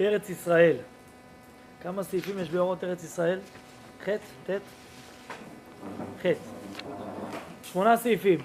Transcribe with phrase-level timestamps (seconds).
[0.00, 0.76] ארץ ישראל.
[1.82, 3.38] כמה סעיפים יש באורות ארץ ישראל?
[4.04, 4.08] ח',
[4.46, 4.50] ט',
[6.22, 6.26] ח'.
[7.62, 8.38] שמונה סעיפים.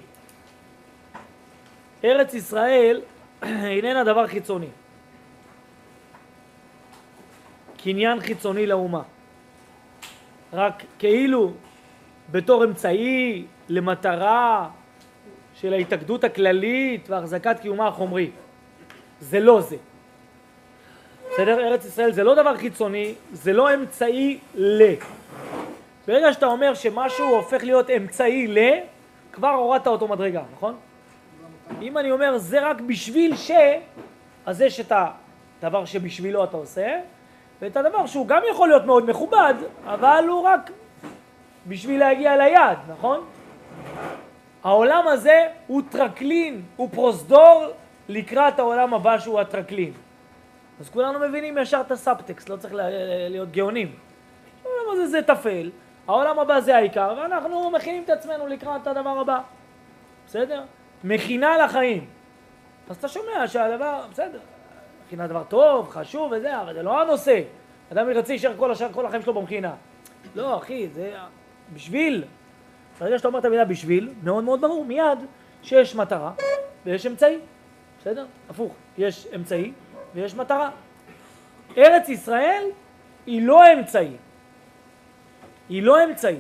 [2.04, 3.02] ארץ ישראל
[3.44, 4.70] איננה דבר חיצוני.
[7.78, 9.02] קניין חיצוני לאומה.
[10.54, 11.54] רק כאילו
[12.32, 14.70] בתור אמצעי למטרה
[15.54, 18.32] של ההתאגדות הכללית והחזקת קיומה החומרי.
[19.20, 19.78] זה לא זה.
[21.36, 21.68] בסדר?
[21.68, 24.94] ארץ ישראל זה לא דבר חיצוני, זה לא אמצעי ל.
[26.08, 28.58] ברגע שאתה אומר שמשהו הופך להיות אמצעי ל,
[29.32, 30.76] כבר הורדת אותו מדרגה, נכון?
[31.82, 33.52] אם אני אומר זה רק בשביל ש,
[34.46, 34.92] אז יש את
[35.62, 37.00] הדבר שבשבילו אתה עושה,
[37.62, 39.54] ואת הדבר שהוא גם יכול להיות מאוד מכובד,
[39.86, 40.72] אבל הוא רק
[41.68, 43.26] בשביל להגיע ליעד, נכון?
[44.64, 47.66] העולם הזה הוא טרקלין, הוא פרוזדור
[48.10, 50.05] לקראת העולם הבא שהוא הטרקלין.
[50.80, 52.74] אז כולנו מבינים ישר את הסאבטקסט, לא צריך
[53.30, 53.96] להיות גאונים.
[54.64, 55.72] העולם הזה זה טפל,
[56.08, 59.42] העולם הבא זה העיקר, ואנחנו מכינים את עצמנו לקראת הדבר הבא.
[60.28, 60.64] בסדר?
[61.04, 62.06] מכינה לחיים.
[62.90, 64.40] אז אתה שומע שהדבר, בסדר,
[65.06, 67.42] מכינה דבר טוב, חשוב וזה, אבל זה לא הנושא.
[67.92, 69.74] אדם ירצה להישאר כל השאר, כל החיים שלו במכינה.
[70.36, 71.14] לא, אחי, זה
[71.74, 72.24] בשביל.
[73.00, 75.20] ברגע שאתה אומר את המילה בשביל, מאוד מאוד ברור, מיד
[75.64, 76.32] שיש מטרה
[76.86, 77.38] ויש אמצעי.
[78.02, 78.26] בסדר?
[78.50, 79.72] הפוך, יש אמצעי
[80.16, 80.70] ויש מטרה.
[81.78, 82.64] ארץ ישראל
[83.26, 84.12] היא לא אמצעי.
[85.70, 86.40] היא לא אמצעי.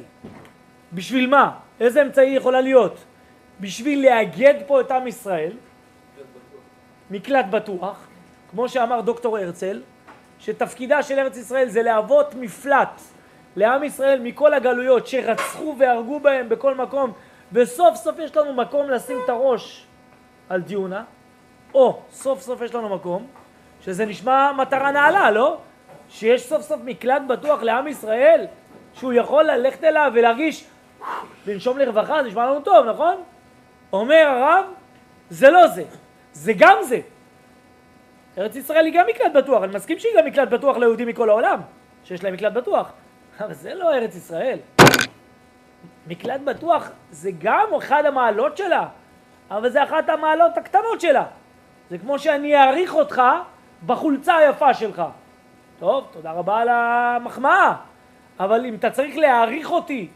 [0.93, 1.51] בשביל מה?
[1.79, 3.03] איזה אמצעי יכולה להיות?
[3.59, 5.51] בשביל לאגד פה את עם ישראל,
[7.11, 8.07] מקלט בטוח,
[8.51, 9.81] כמו שאמר דוקטור הרצל,
[10.39, 13.01] שתפקידה של ארץ ישראל זה להוות מפלט
[13.55, 17.11] לעם ישראל מכל הגלויות שרצחו והרגו בהם בכל מקום,
[17.51, 19.85] וסוף סוף יש לנו מקום לשים את הראש
[20.49, 21.03] על דיונה,
[21.73, 23.27] או סוף סוף יש לנו מקום,
[23.85, 25.57] שזה נשמע מטרה נעלה, לא?
[26.09, 28.45] שיש סוף סוף מקלט בטוח לעם ישראל,
[28.93, 30.65] שהוא יכול ללכת אליו ולהרגיש,
[31.47, 33.15] לנשום לרווחה, זה נשמע לנו טוב, נכון?
[33.93, 34.65] אומר הרב,
[35.29, 35.83] זה לא זה,
[36.33, 36.99] זה גם זה.
[38.37, 41.59] ארץ ישראל היא גם מקלט בטוח, אני מסכים שהיא גם מקלט בטוח ליהודים מכל העולם,
[42.03, 42.91] שיש להם מקלט בטוח,
[43.39, 44.59] אבל זה לא ארץ ישראל.
[46.07, 48.87] מקלט בטוח זה גם אחד המעלות שלה,
[49.51, 51.25] אבל זה אחת המעלות הקטנות שלה.
[51.89, 53.21] זה כמו שאני אעריך אותך
[53.85, 55.03] בחולצה היפה שלך.
[55.79, 57.75] טוב, תודה רבה על המחמאה,
[58.39, 60.07] אבל אם אתה צריך להעריך אותי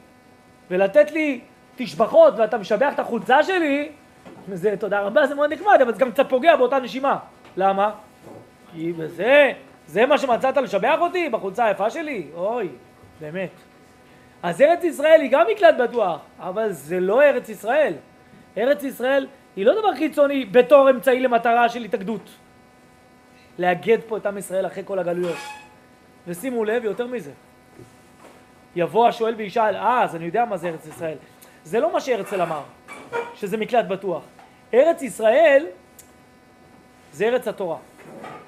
[0.72, 1.40] ולתת לי
[1.76, 3.90] תשבחות ואתה משבח את החולצה שלי,
[4.54, 7.18] זה תודה רבה, זה מאוד נחמד, אבל זה גם קצת פוגע באותה נשימה.
[7.58, 7.92] למה?
[8.74, 9.52] כי בזה,
[9.88, 12.28] זה מה שמצאת לשבח אותי בחולצה היפה שלי?
[12.36, 12.70] אוי,
[13.22, 13.50] באמת.
[14.44, 17.94] אז ארץ ישראל היא גם מקלט בטוח, אבל זה לא ארץ ישראל.
[18.58, 22.30] ארץ ישראל היא לא דבר חיצוני בתור אמצעי למטרה של התאגדות.
[23.60, 25.38] לאגד פה את עם ישראל אחרי כל הגלויות.
[26.28, 27.32] ושימו לב, יותר מזה.
[28.76, 31.18] יבוא השואל וישאל, אה, אז אני יודע מה זה ארץ ישראל.
[31.64, 32.62] זה לא מה שהרצל אמר,
[33.36, 34.24] שזה מקלט בטוח.
[34.74, 35.66] ארץ ישראל
[37.12, 37.78] זה ארץ התורה.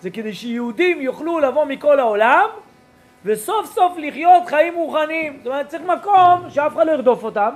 [0.01, 2.50] זה כדי שיהודים יוכלו לבוא מכל העולם
[3.25, 5.38] וסוף סוף לחיות חיים רוחניים.
[5.38, 7.55] זאת אומרת, צריך מקום שאף אחד לא ירדוף אותם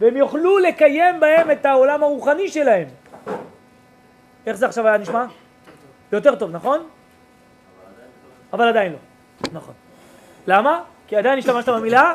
[0.00, 2.88] והם יוכלו לקיים בהם את העולם הרוחני שלהם.
[4.46, 5.26] איך זה עכשיו היה נשמע?
[6.12, 6.88] יותר טוב, נכון?
[8.52, 8.98] אבל עדיין לא.
[9.52, 9.74] נכון.
[10.46, 10.82] למה?
[11.06, 12.14] כי עדיין השתמשת במילה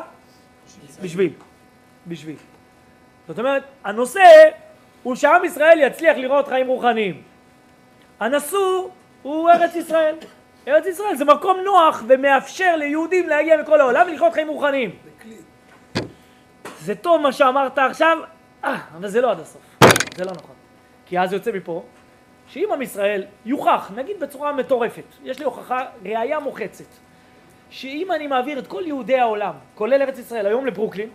[1.02, 1.32] בשביל.
[2.06, 2.36] בשביל.
[3.28, 4.20] זאת אומרת, הנושא
[5.02, 7.22] הוא שעם ישראל יצליח לראות חיים רוחניים.
[8.20, 8.88] הנשוא
[9.22, 10.14] הוא ארץ ישראל.
[10.68, 14.90] ארץ ישראל זה מקום נוח ומאפשר ליהודים להגיע מכל העולם ולחיות חיים רוחניים.
[16.80, 18.18] זה טוב מה שאמרת עכשיו,
[18.64, 19.62] אה, אבל זה לא עד הסוף.
[20.16, 20.54] זה לא נכון.
[21.06, 21.84] כי אז יוצא מפה
[22.48, 26.84] שאם עם ישראל יוכח, נגיד בצורה מטורפת, יש לי הוכחה, ראייה מוחצת,
[27.70, 31.08] שאם אני מעביר את כל יהודי העולם, כולל ארץ ישראל, היום לברוקלין,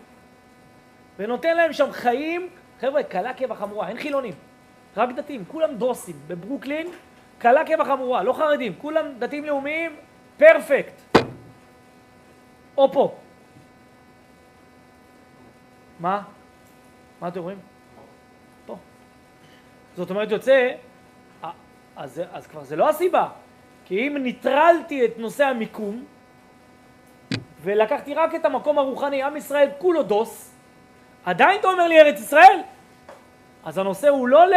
[1.20, 2.50] ונותן להם שם חיים,
[2.82, 4.34] חבר'ה, קלה כבחמורה, אין חילונים,
[4.98, 6.88] רק דתיים, כולם דוסים, בברוקלין,
[7.38, 9.96] קלה כבחמורה, לא חרדים, כולם דתיים לאומיים,
[10.38, 11.18] פרפקט.
[12.78, 13.16] או פה.
[16.00, 16.22] מה?
[17.22, 17.60] מה אתם רואים?
[18.66, 18.78] פה.
[19.96, 20.72] זאת אומרת, יוצא,
[21.96, 23.28] אז, אז כבר זה לא הסיבה,
[23.86, 26.06] כי אם ניטרלתי את נושא המיקום,
[27.62, 30.56] ולקחתי רק את המקום הרוחני, עם ישראל כולו דוס,
[31.26, 32.60] עדיין אתה אומר לי ארץ ישראל?
[33.64, 34.54] אז הנושא הוא לא ל...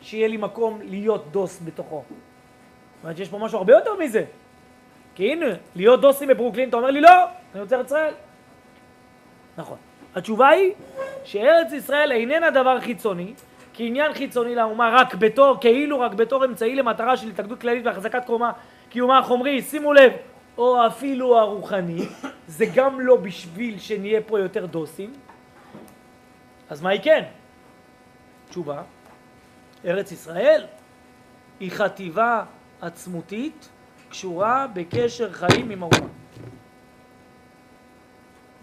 [0.00, 2.04] שיהיה לי מקום להיות דוס בתוכו.
[2.06, 4.24] זאת אומרת שיש פה משהו הרבה יותר מזה.
[5.14, 7.24] כי הנה, להיות דוסים בברוקלין, אתה אומר לי לא,
[7.54, 8.14] אני רוצה ארץ ישראל.
[9.58, 9.76] נכון.
[10.14, 10.72] התשובה היא
[11.24, 13.34] שארץ ישראל איננה דבר חיצוני,
[13.76, 18.52] כעניין חיצוני לאומה, רק בתור, כאילו רק בתור אמצעי למטרה של התאגדות כללית והחזקת קומה,
[18.88, 20.12] קיומה החומרי, שימו לב,
[20.58, 22.02] או אפילו הרוחני,
[22.46, 25.12] זה גם לא בשביל שנהיה פה יותר דוסים,
[26.70, 27.24] אז מה היא כן?
[28.48, 28.82] תשובה,
[29.84, 30.66] ארץ ישראל
[31.60, 32.44] היא חטיבה
[32.80, 33.68] עצמותית
[34.08, 36.08] קשורה בקשר חיים עם האומה.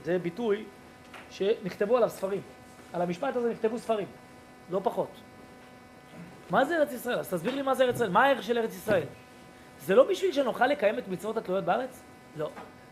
[0.04, 0.64] זה ביטוי
[1.30, 2.42] שנכתבו עליו ספרים.
[2.94, 4.08] על המשפט הזה נכתבו ספרים,
[4.70, 5.10] לא פחות.
[6.50, 7.20] מה זה ארץ ישראל?
[7.20, 8.10] אז תסביר לי מה זה ארץ ישראל.
[8.10, 9.08] מה הערך של ארץ ישראל?
[9.80, 12.04] זה לא בשביל שנוכל לקיים את מצוות התלויות בארץ?
[12.38, 12.50] לא.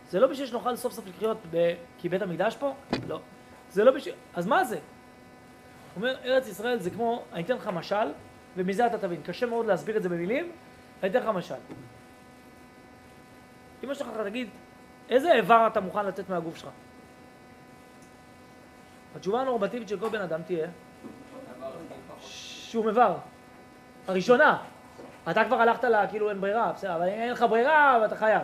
[0.08, 1.74] זה לא בשביל שנוכל סוף סוף לחיות ב...
[1.98, 2.74] כי בית המקדש פה?
[3.08, 3.20] לא.
[3.70, 4.14] זה לא בשביל...
[4.34, 4.76] אז מה זה?
[4.76, 4.82] הוא
[5.96, 8.12] אומר, ארץ ישראל זה כמו, אני אתן לך משל,
[8.56, 9.22] ומזה אתה תבין.
[9.22, 10.52] קשה מאוד להסביר את זה במילים,
[11.02, 11.54] אני אתן לך משל.
[13.84, 14.48] אמא שלך תגיד,
[15.08, 16.68] איזה איבר אתה מוכן לתת מהגוף שלך?
[19.16, 20.68] התשובה הנורמטיבית של כל בן אדם תהיה
[22.72, 23.14] שום איבר.
[24.08, 24.58] הראשונה.
[25.30, 28.42] אתה כבר הלכת לה, כאילו אין ברירה, בסדר, אבל אין לך ברירה ואתה חייב.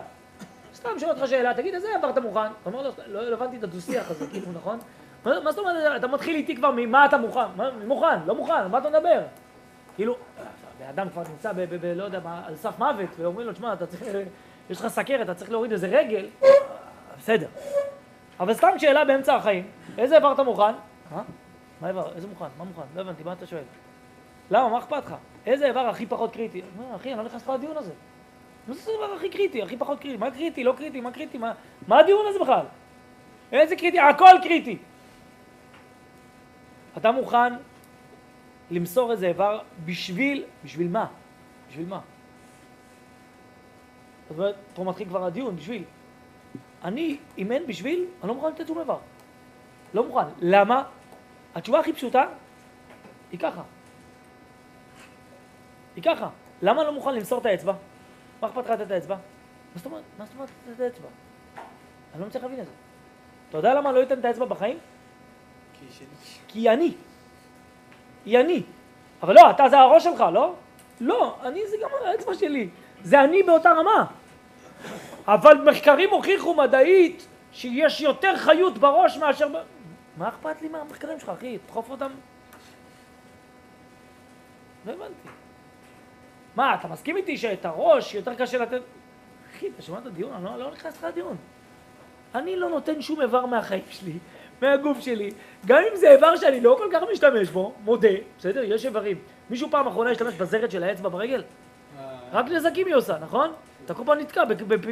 [0.75, 2.39] סתם שואל אותך שאלה, תגיד, איזה איבר אתה מוכן?
[2.39, 4.79] אתה אומר לו, לא, לא הבנתי את הדו-שיח הזה, כאילו, נכון?
[5.25, 7.47] מה זאת אומרת, אתה מתחיל איתי כבר ממה אתה מוכן?
[7.87, 9.21] מוכן, לא מוכן, מה אתה מדבר?
[9.95, 10.15] כאילו,
[10.85, 11.85] האדם כבר נמצא ב...
[11.95, 14.03] לא יודע מה, על סף מוות, ואומרים לו, תשמע, אתה צריך,
[14.69, 16.27] יש לך סכרת, אתה צריך להוריד איזה רגל,
[17.19, 17.47] בסדר.
[18.39, 19.67] אבל סתם שאלה באמצע החיים,
[19.97, 20.73] איזה איבר אתה מוכן?
[21.11, 21.21] מה?
[21.81, 22.11] מה איבר?
[22.15, 22.45] איזה מוכן?
[22.57, 22.81] מה מוכן?
[22.95, 23.63] לא הבנתי, מה אתה שואל?
[24.51, 24.69] למה?
[24.69, 25.15] מה אכפת לך?
[25.45, 26.61] איזה איבר הכי פחות קריטי?
[26.95, 27.93] אחי, אני לא נכנס לדיון הזה.
[28.67, 30.17] מה זה הדבר הכי קריטי, הכי פחות קריטי?
[30.17, 31.37] מה קריטי, לא קריטי, מה קריטי?
[31.37, 31.53] מה,
[31.87, 32.65] מה הדיון הזה בכלל?
[33.51, 33.99] איזה קריטי?
[33.99, 34.77] הכל קריטי.
[36.97, 37.53] אתה מוכן
[38.71, 41.05] למסור איזה איבר בשביל, בשביל מה?
[41.69, 41.99] בשביל מה?
[44.29, 45.83] זאת אומרת, פה מתחיל כבר הדיון, בשביל.
[46.83, 48.97] אני, אם אין בשביל, אני לא מוכן לתת שום איבר.
[49.93, 50.27] לא מוכן.
[50.41, 50.83] למה?
[51.55, 52.25] התשובה הכי פשוטה
[53.31, 53.61] היא ככה.
[56.03, 56.29] היא ככה.
[56.61, 57.73] למה לא מוכן למסור את האצבע?
[58.41, 59.15] מה אכפת לך לתת את האצבע?
[59.15, 59.21] מה
[59.75, 60.03] זאת אומרת?
[60.19, 61.07] מה זאת אומרת לתת את האצבע?
[62.13, 62.71] אני לא מצליח להבין את זה.
[63.49, 64.77] אתה יודע למה לא אתן את האצבע בחיים?
[66.47, 66.93] כי היא אני.
[68.25, 68.63] היא אני.
[69.23, 70.53] אבל לא, אתה זה הראש שלך, לא?
[71.01, 72.69] לא, אני זה גם האצבע שלי.
[73.03, 74.05] זה אני באותה רמה.
[75.27, 79.47] אבל מחקרים הוכיחו מדעית שיש יותר חיות בראש מאשר...
[79.47, 79.61] ב...
[80.17, 81.57] מה אכפת לי מהמחקרים שלך, אחי?
[81.57, 82.11] תדחוף אותם.
[84.85, 85.29] לא הבנתי.
[86.59, 88.81] מה, אתה מסכים איתי שאת הראש יותר קשה לתת...
[89.51, 90.33] אחי, אתה שומע את הדיון?
[90.33, 91.37] אני לא, לא נכנס לך לדיון.
[92.35, 94.13] אני לא נותן שום איבר מהחיים שלי
[94.61, 95.31] מהגוף שלי,
[95.65, 98.07] גם אם זה איבר שאני לא כל כך משתמש בו, מודה,
[98.37, 98.63] בסדר?
[98.63, 99.17] יש איברים.
[99.49, 101.43] מישהו פעם אחרונה השתמש בזרת של האצבע ברגל?
[101.99, 102.05] אה.
[102.31, 103.51] רק נזקים היא עושה, נכון?
[103.85, 104.43] אתה כל פעם נתקע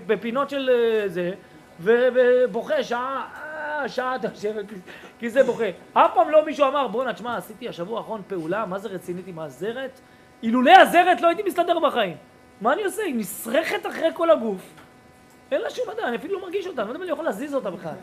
[0.08, 1.31] בפינות של אה, זה,
[1.80, 4.54] ובוכה שעה, אה, שעה אתה יושב,
[5.20, 5.70] כי זה בוכה.
[5.94, 9.40] אף פעם לא מישהו אמר, בואנה, תשמע, עשיתי השבוע האחרון פעולה, מה זה רצינית עם
[9.40, 10.00] הזרת?
[10.44, 12.18] אילולא הזרת לא הייתי מסתדר בחיים.
[12.62, 13.04] מה אני עושה?
[13.04, 14.62] היא נסרכת אחרי כל הגוף.
[15.51, 17.25] אין לה שום מדע, אני אפילו לא מרגיש אותה, אני לא יודע אם אני יכול
[17.25, 17.95] להזיז אותה בכלל.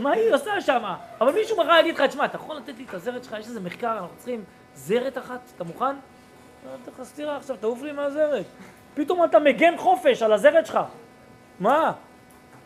[0.00, 0.84] מה היא עושה שם?
[1.20, 3.60] אבל מישהו מחר יגיד לך, תשמע, אתה יכול לתת לי את הזרת שלך, יש איזה
[3.60, 4.44] מחקר, אנחנו צריכים
[4.74, 5.84] זרת אחת, אתה מוכן?
[5.84, 8.44] לא, אתה לך סטירה עכשיו, תעוף לי מהזרת.
[8.94, 10.78] פתאום אתה מגן חופש על הזרת שלך.
[11.60, 11.92] מה?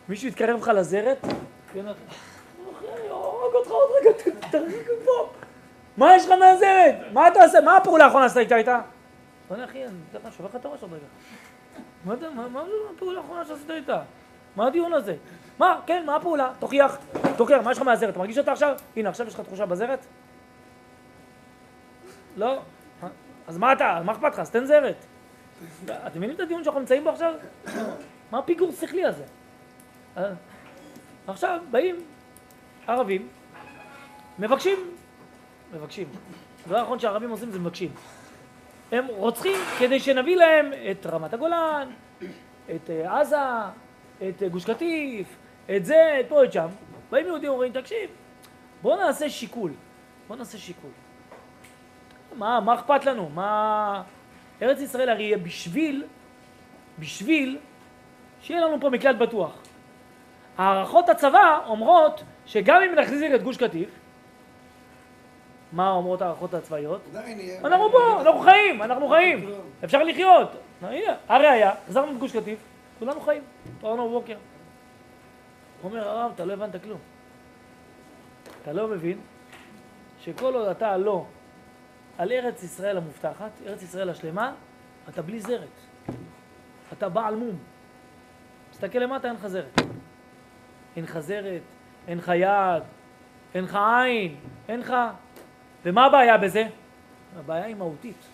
[0.09, 1.25] מישהו יתקרב לך לזרת?
[1.73, 1.85] כן,
[3.09, 4.11] הורג אותך עוד רגע,
[4.51, 5.29] תרחיק פה.
[5.97, 6.95] מה יש לך מהזרת?
[7.13, 7.61] מה אתה עושה?
[7.61, 8.81] מה הפעולה האחרונה שעשית איתה?
[9.47, 11.05] בוא'נה אחי, אני אתן לך, שובר לך את הראש עוד רגע.
[12.05, 12.63] מה
[12.95, 14.01] הפעולה האחרונה שעשית איתה?
[14.55, 15.15] מה הדיון הזה?
[15.59, 16.51] מה, כן, מה הפעולה?
[16.59, 16.97] תוכיח,
[17.37, 18.09] תוכיח, מה יש לך מהזרת?
[18.09, 18.75] אתה מרגיש אותה עכשיו?
[18.95, 20.05] הנה, עכשיו יש לך תחושה בזרת?
[22.37, 22.59] לא?
[23.47, 24.39] אז מה אתה, מה אכפת לך?
[24.39, 24.95] אז תן זרת.
[25.85, 27.33] אתם מבינים את הדיון שאנחנו נמצאים בו עכשיו?
[28.31, 29.23] מה הפיגור שכלי הזה?
[30.17, 30.23] אה?
[31.27, 31.95] עכשיו באים
[32.87, 33.27] ערבים,
[34.39, 34.77] מבקשים,
[35.75, 36.07] מבקשים.
[36.65, 37.91] הדבר האחרון שהערבים עושים זה מבקשים.
[38.91, 41.89] הם רוצחים כדי שנביא להם את רמת הגולן,
[42.75, 43.37] את אה, עזה,
[44.17, 45.27] את אה, גוש קטיף,
[45.75, 46.67] את זה, את פה, את שם.
[47.11, 48.09] באים יהודים אומרים, תקשיב,
[48.81, 49.71] בוא נעשה שיקול.
[50.27, 50.91] בוא נעשה שיקול.
[52.37, 53.29] מה, מה אכפת לנו?
[53.29, 54.03] מה...
[54.61, 56.03] ארץ ישראל הרי יהיה בשביל,
[56.99, 57.57] בשביל
[58.41, 59.57] שיהיה לנו פה מקלט בטוח.
[60.57, 63.89] הערכות הצבא אומרות שגם אם נחזיק את גוש קטיף,
[65.75, 67.01] מה אומרות הערכות הצבאיות?
[67.65, 69.49] אנחנו פה, אנחנו חיים, אנחנו חיים,
[69.83, 70.49] אפשר לחיות.
[70.81, 72.59] הנה, הראיה, החזרנו את גוש קטיף,
[72.99, 73.43] כולנו חיים,
[73.81, 74.37] פרענו בבוקר.
[75.81, 76.99] הוא אומר, הרב, אתה לא הבנת כלום.
[78.61, 79.19] אתה לא מבין
[80.21, 81.25] שכל עוד אתה לא
[82.17, 84.53] על ארץ ישראל המובטחת, ארץ ישראל השלמה,
[85.09, 85.67] אתה בלי זרת.
[86.93, 87.57] אתה בעל מום.
[88.71, 89.81] תסתכל למטה, אין לך זרת.
[90.95, 91.61] אין לך זרת,
[92.07, 92.83] אין לך יד,
[93.53, 94.35] אין לך עין,
[94.67, 94.93] אין לך...
[95.85, 96.67] ומה הבעיה בזה?
[97.39, 98.25] הבעיה היא מהותית.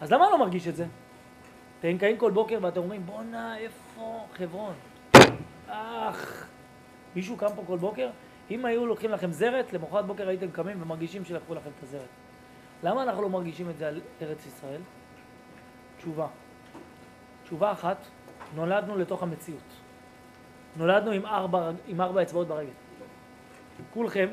[0.00, 0.86] אז למה אני לא מרגיש את זה?
[1.80, 4.74] אתם קמים כל בוקר ואתם אומרים, בואנה, איפה חברון?
[5.68, 6.46] אך,
[7.16, 8.08] מישהו קם פה כל בוקר?
[8.50, 12.08] אם היו לוקחים לכם זרת, למחרת בוקר הייתם קמים ומרגישים שלקחו לכם את הזרת.
[12.82, 14.80] למה אנחנו לא מרגישים את זה על ארץ ישראל?
[15.98, 16.26] תשובה.
[17.44, 17.96] תשובה אחת,
[18.54, 19.72] נולדנו לתוך המציאות.
[20.76, 22.70] נולדנו עם ארבע, עם ארבע אצבעות ברגל.
[23.94, 24.28] כולכם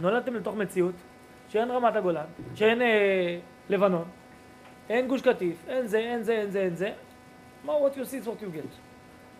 [0.00, 0.94] נולדתם לתוך מציאות
[1.52, 4.04] שאין רמת הגולן, שאין אה, לבנון,
[4.90, 6.92] אין גוש קטיף, אין זה, אין זה, אין זה, אין זה.
[7.64, 8.68] מה what you see is what you get.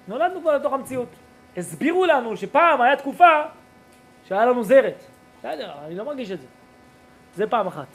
[0.09, 1.09] נולדנו כבר לתוך המציאות.
[1.57, 3.43] הסבירו לנו שפעם היה תקופה
[4.29, 5.05] שהיה לנו זרת.
[5.39, 6.47] בסדר, אני לא מרגיש את זה.
[7.37, 7.87] זה פעם אחת.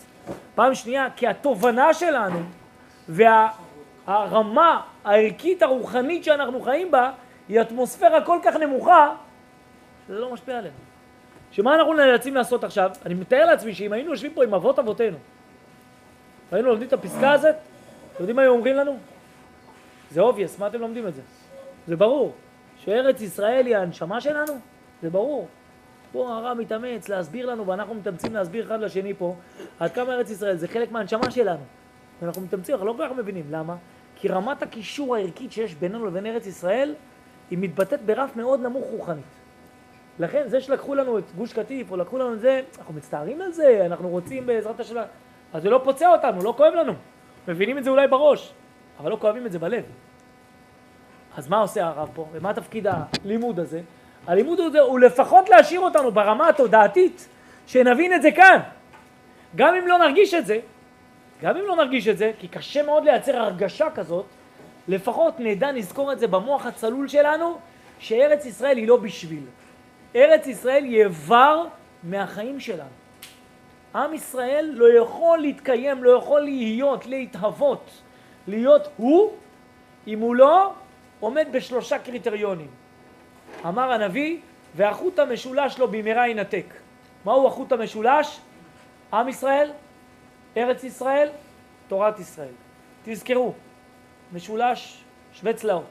[0.56, 2.40] פעם שנייה, כי התובנה שלנו
[3.10, 7.12] והרמה הערכית הרוחנית שאנחנו חיים בה
[7.50, 9.16] היא אטמוספירה כל כך נמוכה
[10.08, 10.87] שזה לא משפיע עלינו.
[11.52, 12.92] שמה אנחנו נאלצים לעשות עכשיו?
[13.06, 15.18] אני מתאר לעצמי שאם היינו יושבים פה עם אבות אבותינו
[16.52, 17.56] והיינו לומדים את הפסקה הזאת,
[18.14, 18.98] אתם יודעים מה היו אומרים לנו?
[20.12, 21.22] זה obvious, מה אתם לומדים את זה?
[21.88, 22.34] זה ברור.
[22.78, 24.54] שארץ ישראל היא הנשמה שלנו?
[25.02, 25.48] זה ברור.
[26.12, 29.36] פה הרב מתאמץ להסביר לנו, ואנחנו מתאמצים להסביר אחד לשני פה,
[29.80, 31.64] עד כמה ארץ ישראל זה חלק מהנשמה שלנו.
[32.22, 33.46] ואנחנו מתאמצים, אנחנו לא כל כך מבינים.
[33.52, 33.76] למה?
[34.16, 36.96] כי רמת הקישור הערכית שיש בינינו לבין ארץ ישראל,
[37.50, 39.37] היא מתבטאת ברף מאוד נמוך רוחנית.
[40.20, 43.52] לכן, זה שלקחו לנו את גוש קטיף, או לקחו לנו את זה, אנחנו מצטערים על
[43.52, 44.96] זה, אנחנו רוצים בעזרת השם,
[45.54, 46.94] אז זה לא פוצע אותנו, לא כואב לנו.
[47.48, 48.54] מבינים את זה אולי בראש,
[49.00, 49.84] אבל לא כואבים את זה בלב.
[51.38, 53.82] אז מה עושה הרב פה, ומה תפקיד הלימוד הזה?
[54.28, 57.28] הלימוד הזה הוא לפחות להשאיר אותנו ברמה התודעתית,
[57.68, 58.60] שנבין את זה כאן.
[59.56, 60.60] גם אם לא נרגיש את זה,
[61.42, 64.26] גם אם לא נרגיש את זה, כי קשה מאוד לייצר הרגשה כזאת,
[64.88, 67.58] לפחות נדע, נזכור את זה במוח הצלול שלנו,
[68.00, 69.44] שארץ ישראל היא לא בשביל.
[70.16, 71.66] ארץ ישראל היא איבר
[72.04, 72.90] מהחיים שלנו.
[73.96, 77.92] עם ישראל לא יכול להתקיים, לא יכול להיות, להתהוות,
[78.48, 79.34] להיות הוא,
[80.08, 80.74] אם הוא לא
[81.20, 82.70] עומד בשלושה קריטריונים.
[83.66, 84.38] אמר הנביא,
[84.76, 86.66] והחוט המשולש לו במהרה ינתק.
[87.26, 88.40] מהו החוט המשולש?
[89.14, 89.72] עם ישראל,
[90.58, 91.30] ארץ ישראל,
[91.88, 92.54] תורת ישראל.
[93.04, 93.54] תזכרו,
[94.34, 95.90] משולש שווה צלעות.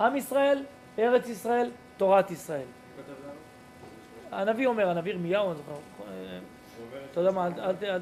[0.00, 0.64] עם ישראל,
[0.98, 2.66] ארץ ישראל, תורת ישראל.
[4.32, 5.72] הנביא אומר, הנביא ירמיהו, אני זוכר,
[7.10, 8.00] אתה יודע מה, אל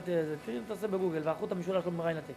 [0.69, 2.35] תעשה בגוגל, והחוט המשולש לו במהרה ינתק.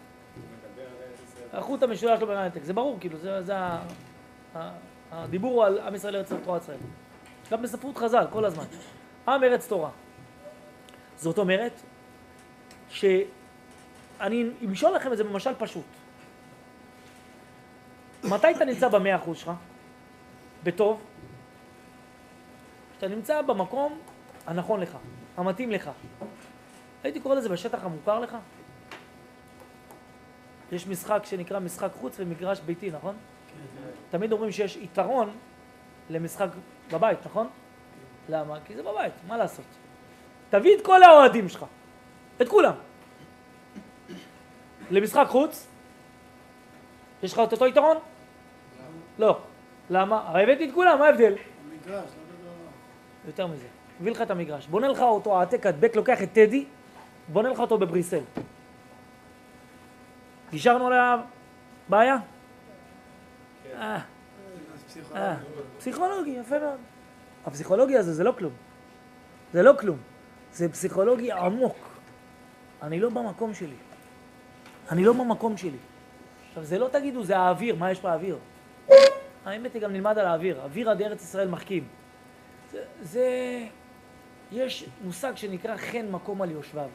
[1.54, 3.54] החוט המשולש לו במהרה ינתק, זה ברור, כאילו, זה
[5.12, 6.78] הדיבור הוא על עם ישראל ארץ תורה ישראל.
[7.52, 8.64] גם בספרות חז"ל, כל הזמן.
[9.28, 9.90] עם ארץ תורה.
[11.18, 11.82] זאת אומרת,
[12.90, 15.86] שאני אמשול לכם את זה במשל פשוט.
[18.24, 19.52] מתי אתה נמצא במאה אחוז שלך?
[20.64, 21.02] בטוב?
[22.98, 24.00] כשאתה נמצא במקום
[24.48, 24.98] הנכון לך,
[25.38, 25.90] המתאים לך.
[27.04, 28.38] הייתי קורא לזה בשטח המוכר לך.
[30.72, 33.16] יש משחק שנקרא משחק חוץ ומגרש ביתי, נכון?
[34.12, 35.30] תמיד אומרים שיש יתרון
[36.10, 36.48] למשחק
[36.92, 37.48] בבית, נכון?
[38.30, 38.58] למה?
[38.66, 39.66] כי זה בבית, מה לעשות?
[40.50, 41.66] תביא את כל האוהדים שלך,
[42.42, 42.74] את כולם.
[44.92, 45.68] למשחק חוץ,
[47.24, 47.98] יש לך את אותו יתרון?
[49.20, 49.40] לא.
[49.90, 50.24] למה?
[50.28, 51.34] הרי הבאתי את כולם, מה ההבדל?
[51.34, 52.25] המגרש, לא
[53.28, 53.68] יותר מזה.
[54.00, 54.68] מביא לך את המגרש.
[54.68, 56.66] בונה לך אותו העתק הדבק, לוקח את טדי,
[57.28, 58.22] בונה לך אותו בבריסל.
[60.54, 62.18] נשארנו על הבעיה?
[63.78, 64.00] אה.
[65.16, 65.36] אה.
[65.78, 66.80] פסיכולוגי, יפה מאוד.
[67.46, 68.54] הפסיכולוגיה הזה זה לא כלום.
[69.54, 69.98] זה לא כלום.
[70.54, 71.78] זה פסיכולוגי עמוק.
[72.82, 73.76] אני לא במקום שלי.
[74.92, 75.78] אני לא במקום שלי.
[76.48, 78.38] עכשיו, זה לא תגידו, זה האוויר, מה יש באוויר?
[79.46, 80.62] האמת היא גם נלמד על האוויר.
[80.62, 81.84] אוויר עד ארץ ישראל מחכים.
[82.72, 83.30] זה, זה...
[84.52, 86.90] יש מושג שנקרא חן מקום על יושביו.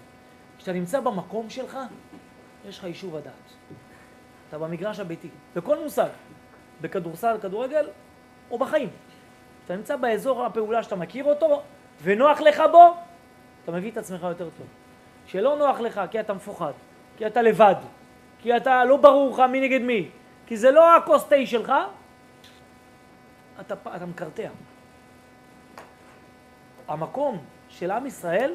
[0.59, 1.79] כשאתה נמצא במקום שלך,
[2.69, 3.33] יש לך יישוב הדעת.
[4.49, 5.29] אתה במגרש הביתי.
[5.57, 6.09] בכל מושג.
[6.81, 7.89] בכדורסל, כדורגל,
[8.51, 8.89] או בחיים.
[9.65, 11.63] אתה נמצא באזור הפעולה שאתה מכיר אותו,
[12.03, 12.95] ונוח לך בו,
[13.65, 14.67] אתה מביא את עצמך יותר טוב.
[15.27, 16.73] שלא נוח לך כי אתה מפוחד,
[17.17, 17.75] כי אתה לבד,
[18.39, 20.09] כי אתה לא ברור לך מי נגד מי,
[20.47, 21.73] כי זה לא הכוס תה שלך,
[23.61, 24.49] אתה, אתה מקרטע.
[26.91, 28.53] המקום של עם ישראל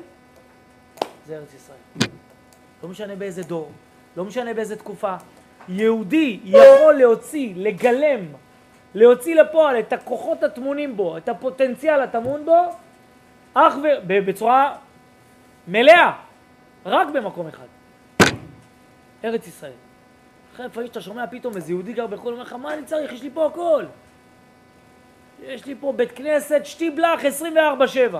[1.25, 2.09] זה ארץ ישראל.
[2.83, 3.71] לא משנה באיזה דור,
[4.17, 5.15] לא משנה באיזה תקופה,
[5.69, 8.25] יהודי יכול להוציא, לגלם,
[8.95, 12.69] להוציא לפועל את הכוחות הטמונים בו, את הפוטנציאל הטמון בו,
[13.53, 13.87] אך ו...
[14.07, 14.75] בצורה
[15.67, 16.11] מלאה,
[16.85, 17.65] רק במקום אחד,
[19.23, 19.71] ארץ ישראל.
[20.53, 23.13] אחרי לפעמים שאתה שומע פתאום איזה יהודי גר בחו"ל, אומר לך, מה אני צריך?
[23.13, 23.85] יש לי פה הכל.
[25.43, 27.19] יש לי פה בית כנסת, שטיבלח
[28.11, 28.17] 24-7.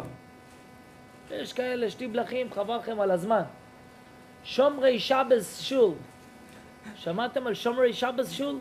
[1.31, 3.41] יש כאלה שטיבלחים, חבל לכם על הזמן.
[4.43, 5.93] שומרי שבס שול.
[6.95, 8.59] שמעתם על שומרי שבס שול?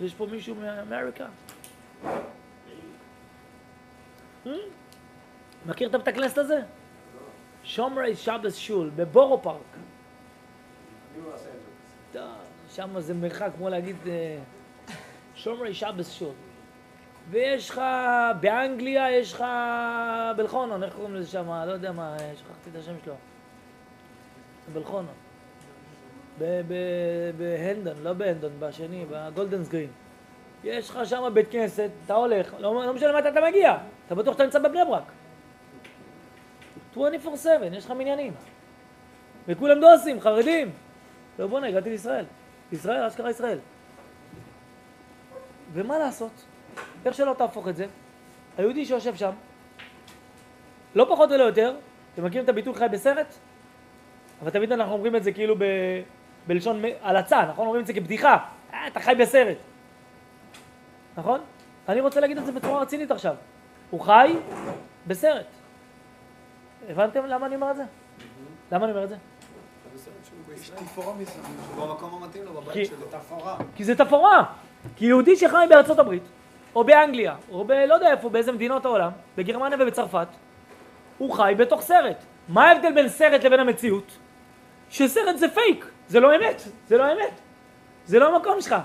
[0.00, 1.26] יש פה מישהו מאמריקה?
[4.44, 4.48] Hmm?
[5.66, 6.60] מכיר את הבית הכנסת הזה?
[7.64, 9.76] שומרי שבס שול, בבורו פארק.
[12.74, 14.38] שם זה מרחק כמו להגיד אה,
[15.34, 16.32] שומרי שבס שול.
[17.30, 17.80] ויש לך,
[18.40, 19.44] באנגליה יש לך
[20.36, 21.50] בלחונון, איך קוראים לזה שם?
[21.66, 23.14] לא יודע מה, שכחתי את השם שלו.
[24.72, 25.14] בלחונון.
[27.38, 29.90] בהנדון, לא בהנדון, בשני, בגולדנס גרין.
[30.64, 33.76] יש לך שם בית כנסת, אתה הולך, לא, לא משנה מתי אתה מגיע,
[34.06, 35.02] אתה בטוח שאתה נמצא בבני ברק.
[36.96, 36.98] 24/7,
[37.72, 38.32] יש לך מניינים.
[39.48, 40.72] וכולם דוסים, חרדים.
[41.38, 42.24] לא בואנה, הגעתי לישראל.
[42.72, 43.58] ישראל, אשכרה ישראל.
[45.72, 46.44] ומה לעשות?
[47.04, 47.86] איך שלא תהפוך את זה,
[48.58, 49.30] היהודי שיושב שם,
[50.94, 51.74] לא פחות ולא יותר,
[52.14, 53.34] אתם מכירים את הביטוי חי בסרט?
[54.42, 55.64] אבל תמיד אנחנו אומרים את זה כאילו ב...
[56.46, 57.66] בלשון הלצה, נכון?
[57.66, 58.36] אומרים את זה כבדיחה,
[58.72, 59.56] אה, אתה חי בסרט,
[61.16, 61.40] נכון?
[61.88, 63.34] אני רוצה להגיד את זה בצורה רצינית עכשיו.
[63.90, 64.34] הוא חי
[65.06, 65.46] בסרט.
[66.88, 67.82] הבנתם למה אני אומר את זה?
[68.72, 69.16] למה אני אומר את זה?
[73.76, 74.44] כי זה תפאורה.
[74.96, 76.22] כי יהודי שחי בארצות הברית,
[76.74, 80.28] או באנגליה, או בלא יודע איפה, באיזה מדינות העולם, בגרמניה ובצרפת,
[81.18, 82.16] הוא חי בתוך סרט.
[82.48, 84.18] מה ההבדל בין סרט לבין המציאות?
[84.90, 87.40] שסרט זה פייק, זה לא אמת, זה לא אמת.
[88.06, 88.76] זה לא המקום שלך.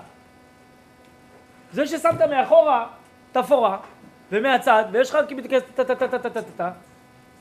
[1.72, 2.88] זה ששמת מאחורה
[3.32, 3.78] תפאורה,
[4.32, 6.72] ומהצד, ויש לך מתכנס טה-טה-טה-טה-טה-טה,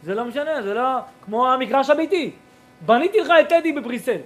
[0.02, 2.31] זה לא משנה, זה לא כמו המגרש הביתי.
[2.81, 4.19] בניתי לך את טדי בבריסל,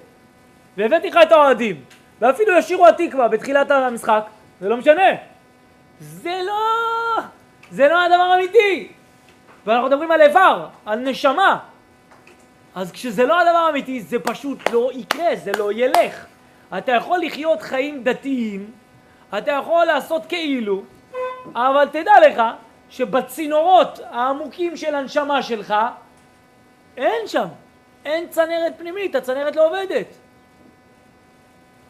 [0.77, 1.85] והבאתי לך את האוהדים,
[2.21, 4.25] ואפילו ישירו התקווה בתחילת המשחק,
[4.61, 5.32] זה לא משנה.
[6.03, 7.23] זה לא,
[7.71, 8.93] זה לא הדבר האמיתי.
[9.67, 11.59] ואנחנו מדברים על איבר, על נשמה.
[12.75, 16.27] אז כשזה לא הדבר האמיתי, זה פשוט לא יקרה, זה לא ילך.
[16.79, 18.71] אתה יכול לחיות חיים דתיים,
[19.39, 20.83] אתה יכול לעשות כאילו,
[21.55, 22.43] אבל תדע לך
[22.91, 25.75] שבצינורות העמוקים של הנשמה שלך,
[26.97, 27.47] אין שם,
[28.05, 30.07] אין צנרת פנימית, הצנרת לא עובדת.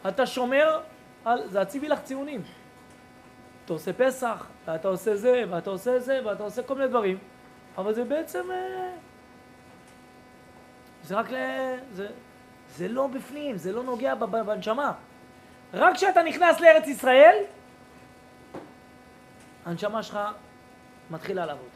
[0.07, 0.79] אתה שומר
[1.25, 2.41] על, זה הציבי לך ציונים.
[3.65, 7.17] אתה עושה פסח, ואתה עושה זה, ואתה עושה זה, ואתה עושה כל מיני דברים,
[7.77, 8.51] אבל זה בעצם...
[8.51, 8.91] אה,
[11.03, 11.35] זה רק ל...
[11.93, 12.07] זה,
[12.69, 14.93] זה לא בפנים, זה לא נוגע בנשמה.
[15.73, 17.37] רק כשאתה נכנס לארץ ישראל,
[19.65, 20.19] הנשמה שלך
[21.09, 21.69] מתחילה לעבוד.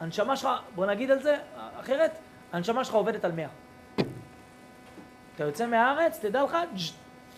[0.00, 1.38] הנשמה שלך, בוא נגיד על זה
[1.80, 2.10] אחרת,
[2.52, 3.48] הנשמה שלך עובדת על 100.
[5.34, 6.56] אתה יוצא מהארץ, תדע לך,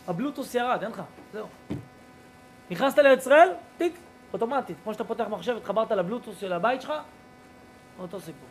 [0.08, 1.46] הבלוטוס ירד, אין לך, זהו.
[2.70, 3.48] נכנסת לארץ ישראל,
[3.78, 3.94] טיק,
[4.32, 4.76] אוטומטית.
[4.82, 6.92] כמו שאתה פותח מחשב, התחברת לבלוטוס של הבית שלך,
[7.98, 8.48] אותו סיפור.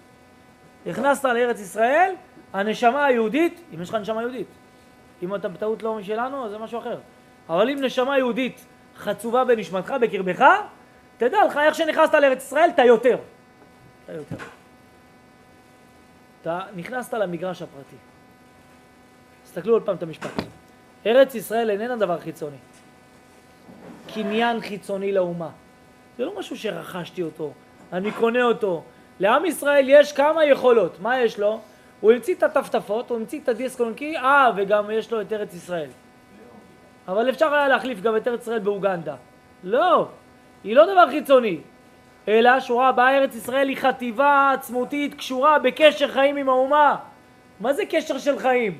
[0.85, 2.15] נכנסת לארץ ישראל,
[2.53, 4.47] הנשמה היהודית, אם יש לך נשמה יהודית,
[5.23, 6.97] אם אתה בטעות לא משלנו, אז זה משהו אחר.
[7.49, 8.65] אבל אם נשמה יהודית
[8.97, 10.45] חצובה בנשמתך, בקרבך,
[11.17, 13.17] תדע לך, איך שנכנסת לארץ ישראל, אתה יותר.
[14.05, 14.35] אתה יותר.
[16.41, 17.95] אתה נכנסת למגרש הפרטי.
[19.43, 20.29] תסתכלו עוד פעם את המשפט.
[21.05, 22.57] ארץ ישראל איננה דבר חיצוני.
[24.13, 25.49] קניין חיצוני לאומה.
[26.17, 27.51] זה לא משהו שרכשתי אותו,
[27.93, 28.83] אני קונה אותו.
[29.19, 30.99] לעם ישראל יש כמה יכולות.
[30.99, 31.59] מה יש לו?
[31.99, 35.53] הוא המציא את הטפטפות, הוא המציא את הדיסק אונקי, אה, וגם יש לו את ארץ
[35.53, 35.89] ישראל.
[37.07, 39.15] אבל אפשר היה להחליף גם את ארץ ישראל באוגנדה.
[39.63, 40.07] לא,
[40.63, 41.59] היא לא דבר חיצוני,
[42.27, 46.95] אלא שורה הבאה, ארץ ישראל היא חטיבה עצמותית קשורה בקשר חיים עם האומה.
[47.59, 48.77] מה זה קשר של חיים?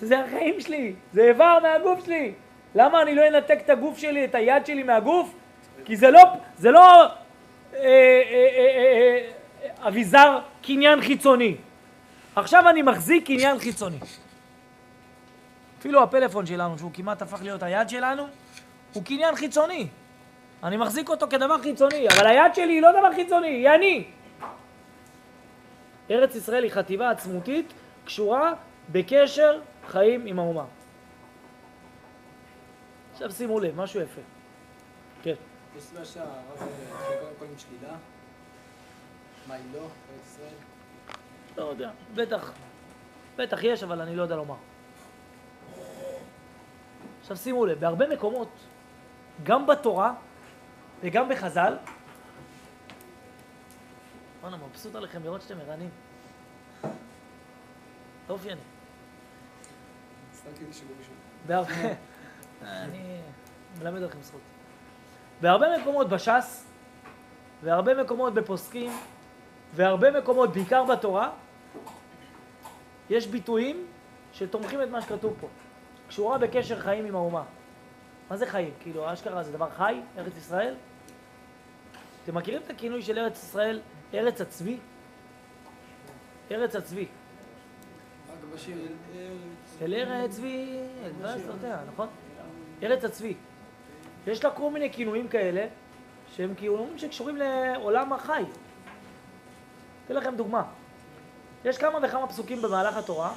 [0.00, 2.32] זה החיים שלי, זה איבר מהגוף שלי.
[2.74, 5.34] למה אני לא אנתק את הגוף שלי, את היד שלי מהגוף?
[5.84, 6.22] כי זה לא,
[6.58, 7.08] זה לא אה,
[7.74, 11.56] אה, אה, אביזר קניין חיצוני.
[12.36, 13.98] עכשיו אני מחזיק קניין חיצוני.
[15.78, 18.26] אפילו הפלאפון שלנו, שהוא כמעט הפך להיות היד שלנו,
[18.92, 19.86] הוא קניין חיצוני.
[20.62, 24.04] אני מחזיק אותו כדבר חיצוני, אבל היד שלי היא לא דבר חיצוני, היא אני.
[26.10, 27.72] ארץ ישראל היא חטיבה עצמותית
[28.04, 28.52] קשורה
[28.92, 30.64] בקשר חיים עם האומה.
[33.18, 34.20] עכשיו שימו לב, משהו יפה.
[35.22, 35.34] כן.
[35.76, 36.58] יש סיבה שהרב
[37.38, 37.96] קודם עם שלילה?
[39.46, 40.54] מה היא לא, ארץ ישראל?
[41.56, 42.52] לא יודע, בטח,
[43.36, 44.54] בטח יש, אבל אני לא יודע לומר.
[47.20, 48.48] עכשיו שימו לב, בהרבה מקומות,
[49.42, 50.14] גם בתורה
[51.00, 51.76] וגם בחז"ל,
[54.40, 55.90] וואלה, מבסוט עליכם לראות שאתם ערניים.
[58.28, 58.60] לא אופייני.
[62.62, 63.20] אני
[63.78, 64.40] מלמד לכם זכות.
[65.40, 66.66] בהרבה מקומות בש"ס,
[67.62, 68.92] והרבה מקומות בפוסקים,
[69.74, 71.30] והרבה מקומות, בעיקר בתורה,
[73.10, 73.86] יש ביטויים
[74.32, 75.48] שתומכים את מה שכתוב פה.
[76.08, 77.42] קשורה בקשר חיים עם האומה.
[78.30, 78.70] מה זה חיים?
[78.80, 80.74] כאילו, אשכרה זה דבר חי, ארץ ישראל?
[82.24, 83.80] אתם מכירים את הכינוי של ארץ ישראל,
[84.14, 84.78] ארץ הצבי?
[86.50, 87.06] ארץ הצבי.
[88.30, 88.76] רק בשיר.
[89.82, 90.80] אל ארץ צבי,
[91.22, 92.08] לא יודע, נכון?
[92.82, 93.34] ארץ הצבי.
[94.26, 95.66] יש לה כל מיני כינויים כאלה,
[96.36, 98.44] שהם כינויים שקשורים לעולם החי.
[100.06, 100.62] אתן לכם דוגמה.
[101.64, 103.32] יש כמה וכמה פסוקים במהלך התורה,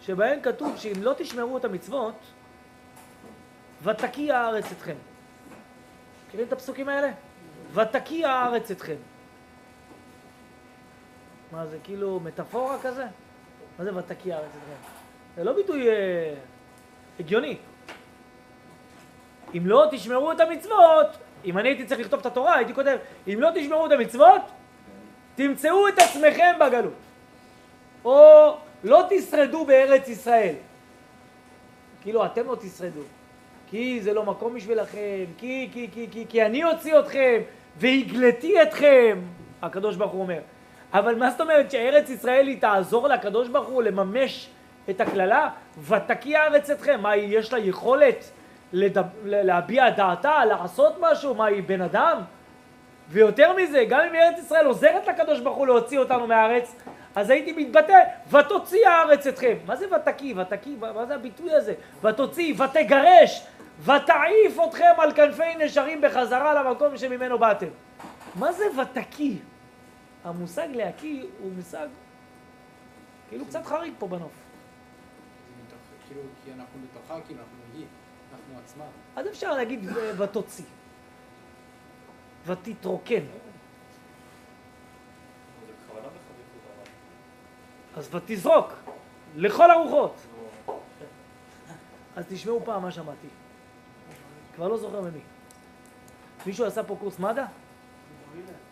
[0.00, 2.14] שבהם כתוב שאם לא תשמרו את המצוות,
[3.82, 4.96] ותקיא הארץ אתכם.
[6.28, 7.10] מכירים את הפסוקים האלה?
[7.72, 8.96] ותקיא הארץ אתכם.
[11.52, 13.06] מה זה, כאילו מטאפורה כזה?
[13.78, 14.90] מה זה ותקיא הארץ אתכם?
[15.36, 16.34] זה לא ביטוי אה,
[17.20, 17.58] הגיוני.
[19.54, 21.06] אם לא תשמרו את המצוות,
[21.44, 22.96] אם אני הייתי צריך לכתוב את התורה, הייתי כותב,
[23.28, 24.42] אם לא תשמרו את המצוות,
[25.34, 26.92] תמצאו את עצמכם בגלות.
[28.04, 30.54] או לא תשרדו בארץ ישראל.
[32.02, 33.00] כאילו, אתם לא תשרדו.
[33.70, 37.40] כי זה לא מקום בשבילכם, כי, כי, כי, כי, כי אני אוציא אתכם
[37.76, 39.20] והגלתי אתכם,
[39.62, 40.40] הקדוש ברוך הוא אומר.
[40.92, 44.48] אבל מה זאת אומרת שארץ ישראל היא תעזור לקדוש ברוך הוא לממש
[44.90, 45.50] את הקללה?
[45.88, 47.00] ותקיא הארץ אתכם.
[47.02, 48.30] מה, יש לה יכולת
[48.72, 49.04] לדב...
[49.24, 51.34] להביע דעתה, לעשות משהו?
[51.34, 52.20] מה, היא בן אדם?
[53.08, 56.74] ויותר מזה, גם אם ארץ ישראל עוזרת לקדוש ברוך הוא להוציא אותנו מהארץ,
[57.16, 58.00] אז הייתי מתבטא,
[58.30, 59.54] ותוציא הארץ אתכם.
[59.66, 60.34] מה זה ותקיא?
[60.36, 61.74] ותקיא, מה זה הביטוי הזה?
[62.02, 63.46] ותוציא, ותגרש,
[63.84, 67.66] ותעיף אתכם על כנפי נשרים בחזרה למקום שממנו באתם.
[68.34, 69.34] מה זה ותקיא?
[70.24, 71.86] המושג להקיא הוא מושג
[73.28, 74.32] כאילו קצת חריג פה בנוף.
[76.08, 77.57] כאילו, כי אנחנו בתוכה, כאילו, אנחנו.
[79.16, 80.64] אז אפשר להגיד ותוציא.
[82.46, 83.22] ותתרוקן.
[87.96, 88.72] אז ותזרוק.
[89.36, 90.14] לכל הרוחות.
[92.16, 93.28] אז תשמעו פעם מה שמעתי.
[94.54, 95.20] כבר לא זוכר ממי.
[96.46, 97.44] מישהו עשה פה קורס מד"א?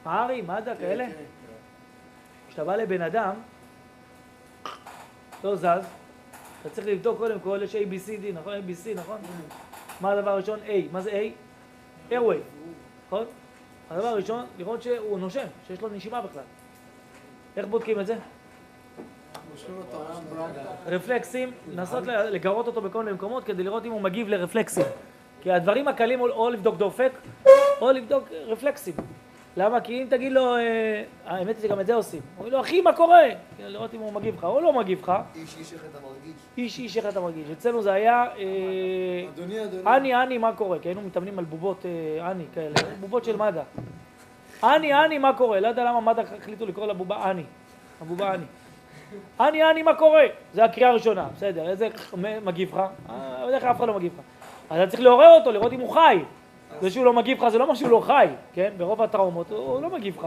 [0.04, 1.06] מהרי, מד"א, כאלה?
[2.48, 3.34] כשאתה בא לבן אדם,
[5.44, 5.64] לא זז,
[6.60, 8.54] אתה צריך לבדוק קודם כל, יש ABCD, נכון?
[8.54, 9.18] ABC, נכון?
[10.00, 10.58] מה הדבר הראשון?
[10.66, 10.70] A.
[10.92, 11.14] מה זה A?
[12.12, 12.36] airway,
[13.06, 13.24] נכון?
[13.90, 16.42] הדבר הראשון, לראות שהוא נושם, שיש לו נשימה בכלל.
[17.56, 18.14] איך בודקים את זה?
[20.86, 24.84] רפלקסים, לנסות לגרות אותו בכל מיני מקומות כדי לראות אם הוא מגיב לרפלקסים.
[25.42, 27.12] כי הדברים הקלים או- לבדוק דופק,
[27.80, 28.94] או לבדוק רפלקסים.
[29.56, 29.80] למה?
[29.80, 32.20] כי אם תגיד לו, אה, האמת היא שגם את זה עושים.
[32.36, 33.22] אומרים לו, אחי, מה קורה?
[33.58, 35.12] כדי לראות אם הוא מגיב לך או לא מגיב לך.
[35.34, 36.34] איש איש איך אתה מרגיש?
[36.58, 37.50] איש איש איך אתה מרגיש.
[37.50, 39.96] אצלנו זה היה, אה, אדוני, אדוני.
[39.96, 40.78] אני, אני, מה קורה?
[40.78, 43.62] כי היינו מתאמנים על בובות אה, אני כאלה, בובות של מד"א.
[44.64, 45.60] אני, אני, מה קורה?
[45.60, 47.42] לא יודע למה מד"א החליטו לקרוא לבובה אני.
[48.00, 48.44] הבובה אני.
[49.40, 50.24] אני, אני, מה קורה?
[50.54, 51.88] זה הקריאה הראשונה, בסדר, איזה
[52.44, 52.80] מגיב לך?
[53.46, 54.24] בדרך כלל אף אחד לא מגיב לך.
[54.70, 56.18] אז אתה צריך לעורר אותו, לראות אם הוא חי.
[56.80, 58.72] זה שהוא לא מגיב לך זה לא מה שהוא לא חי, כן?
[58.76, 60.26] ברוב הטראומות הוא לא מגיב לך.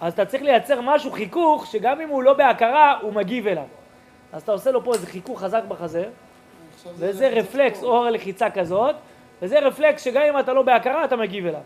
[0.00, 3.64] אז אתה צריך לייצר משהו, חיכוך, שגם אם הוא לא בהכרה, הוא מגיב אליו.
[4.32, 6.04] אז אתה עושה לו פה איזה חיכוך חזק בחזה,
[6.96, 8.96] וזה רפלקס או לחיצה כזאת,
[9.42, 11.60] וזה רפלקס שגם אם אתה לא בהכרה, אתה מגיב אליו.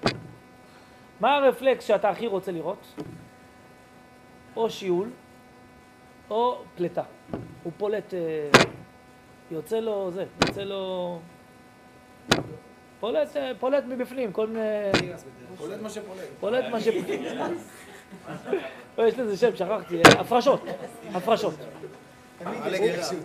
[1.21, 3.01] מה הרפלקס שאתה הכי רוצה לראות?
[4.57, 5.11] או שיעול,
[6.31, 7.03] או פלטה.
[7.63, 8.21] הוא פולט, אה,
[9.51, 11.19] יוצא לו זה, יוצא לו...
[13.05, 14.91] פולט, אה, פולט מבפנים, כל מיני...
[15.59, 16.21] פולט מה שפולט.
[16.41, 16.89] פולט מה ש...
[18.99, 20.61] לא, יש לזה שם, שכחתי, אה, הפרשות,
[21.15, 21.55] הפרשות.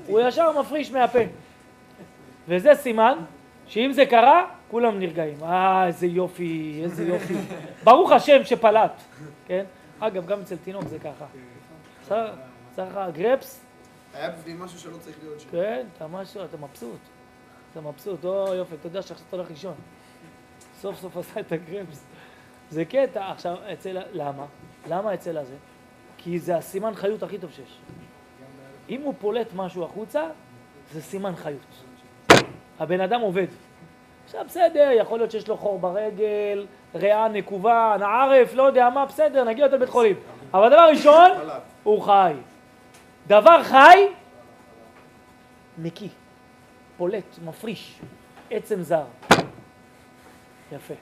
[0.07, 1.19] הוא ישר מפריש מהפה.
[2.47, 3.17] וזה סימן
[3.67, 5.43] שאם זה קרה, כולם נרגעים.
[5.43, 7.33] אה, איזה יופי, איזה יופי.
[7.83, 8.91] ברוך השם שפלט,
[9.47, 9.63] כן?
[9.99, 11.25] אגב, גם אצל תינוק זה ככה.
[12.07, 12.31] צריך-
[12.75, 13.61] צריך לך גרפס,
[14.13, 15.49] היה בפנים משהו שלא צריך להיות שם.
[15.51, 16.99] כן, אתה משהו, אתה מבסוט.
[17.71, 19.73] אתה מבסוט, או יופי, אתה יודע שעכשיו אתה הולך לישון.
[20.81, 22.05] סוף סוף עשה את הגרפס.
[22.69, 24.45] זה קטע, עכשיו, אצל, למה?
[24.89, 25.55] למה אצל הזה?
[26.17, 27.77] כי זה הסימן חיות הכי טוב שיש.
[28.89, 30.23] אם הוא פולט משהו החוצה,
[30.91, 31.83] זה סימן חיות.
[32.79, 33.47] הבן אדם עובד.
[34.25, 39.43] עכשיו בסדר, יכול להיות שיש לו חור ברגל, ריאה נקובה, נערף, לא יודע מה, בסדר,
[39.43, 40.15] נגיע אותו לבית חולים.
[40.53, 41.31] אבל דבר ראשון.
[41.83, 42.33] הוא חי.
[43.27, 44.07] דבר חי,
[45.77, 46.09] נקי,
[46.99, 47.99] פולט, מפריש,
[48.51, 49.03] עצם זר.
[50.71, 50.93] יפה.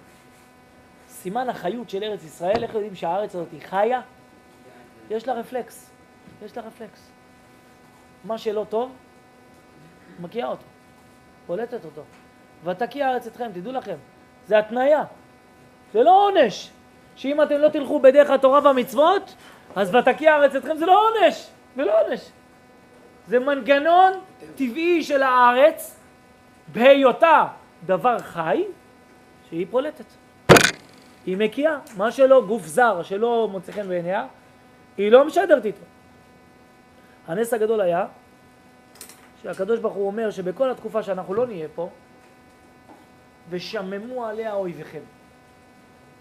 [1.07, 4.01] סימן החיות של ארץ ישראל, איך יודעים שהארץ הזאת היא חיה?
[5.09, 5.91] יש לה רפלקס.
[6.45, 7.09] יש לה רפלקס.
[8.23, 8.91] מה שלא טוב,
[10.19, 10.63] מקיאה אותו,
[11.47, 12.01] פולטת אותו.
[12.63, 13.95] ותקיא הארץ אתכם, תדעו לכם,
[14.47, 15.03] זה התניה,
[15.93, 16.71] זה לא עונש.
[17.15, 19.35] שאם אתם לא תלכו בדרך התורה והמצוות,
[19.75, 22.29] אז ותקיע הארץ אתכם זה לא עונש, זה לא עונש.
[23.27, 24.13] זה מנגנון
[24.55, 25.99] טבעי של הארץ
[26.67, 27.47] בהיותה
[27.85, 28.63] דבר חי,
[29.49, 30.05] שהיא פולטת.
[31.25, 34.27] היא מקיאה, מה שלא גוף זר, שלא מוצא חן בעיניה,
[34.97, 35.83] היא לא משדרת איתו.
[37.27, 38.05] הנס הגדול היה
[39.43, 41.89] שהקדוש ברוך הוא אומר שבכל התקופה שאנחנו לא נהיה פה,
[43.49, 45.01] ושממו עליה אויביכם.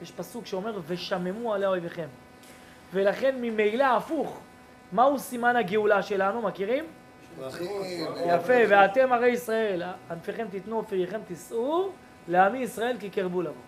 [0.02, 2.06] יש פסוק שאומר ושממו עליה אויביכם.
[2.92, 4.40] ולכן ממילא הפוך,
[4.92, 6.84] מהו סימן הגאולה שלנו, מכירים?
[8.26, 11.88] יפה, ואתם הרי ישראל, ענפיכם תיתנו ופריכם תישאו,
[12.28, 13.62] לעמי ישראל כי קרבו לבוא.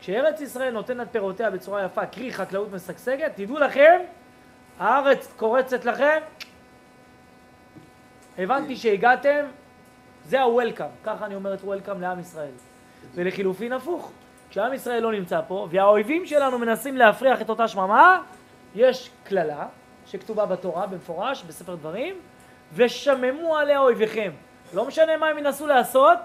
[0.00, 4.00] כשארץ ישראל נותנת פירותיה בצורה יפה, קרי חקלאות משגשגת, תדעו לכם,
[4.78, 6.18] הארץ קורצת לכם,
[8.38, 9.44] הבנתי שהגעתם,
[10.24, 12.50] זה ה-Welcome, ככה אני אומר את Welcome לעם ישראל.
[13.14, 14.12] ולחילופין הפוך,
[14.50, 18.22] כשעם ישראל לא נמצא פה, והאויבים שלנו מנסים להפריח את אותה שממה,
[18.74, 19.66] יש קללה
[20.06, 22.14] שכתובה בתורה במפורש, בספר דברים,
[22.74, 24.30] ושממו עליה אויביכם.
[24.74, 26.18] לא משנה מה הם ינסו לעשות,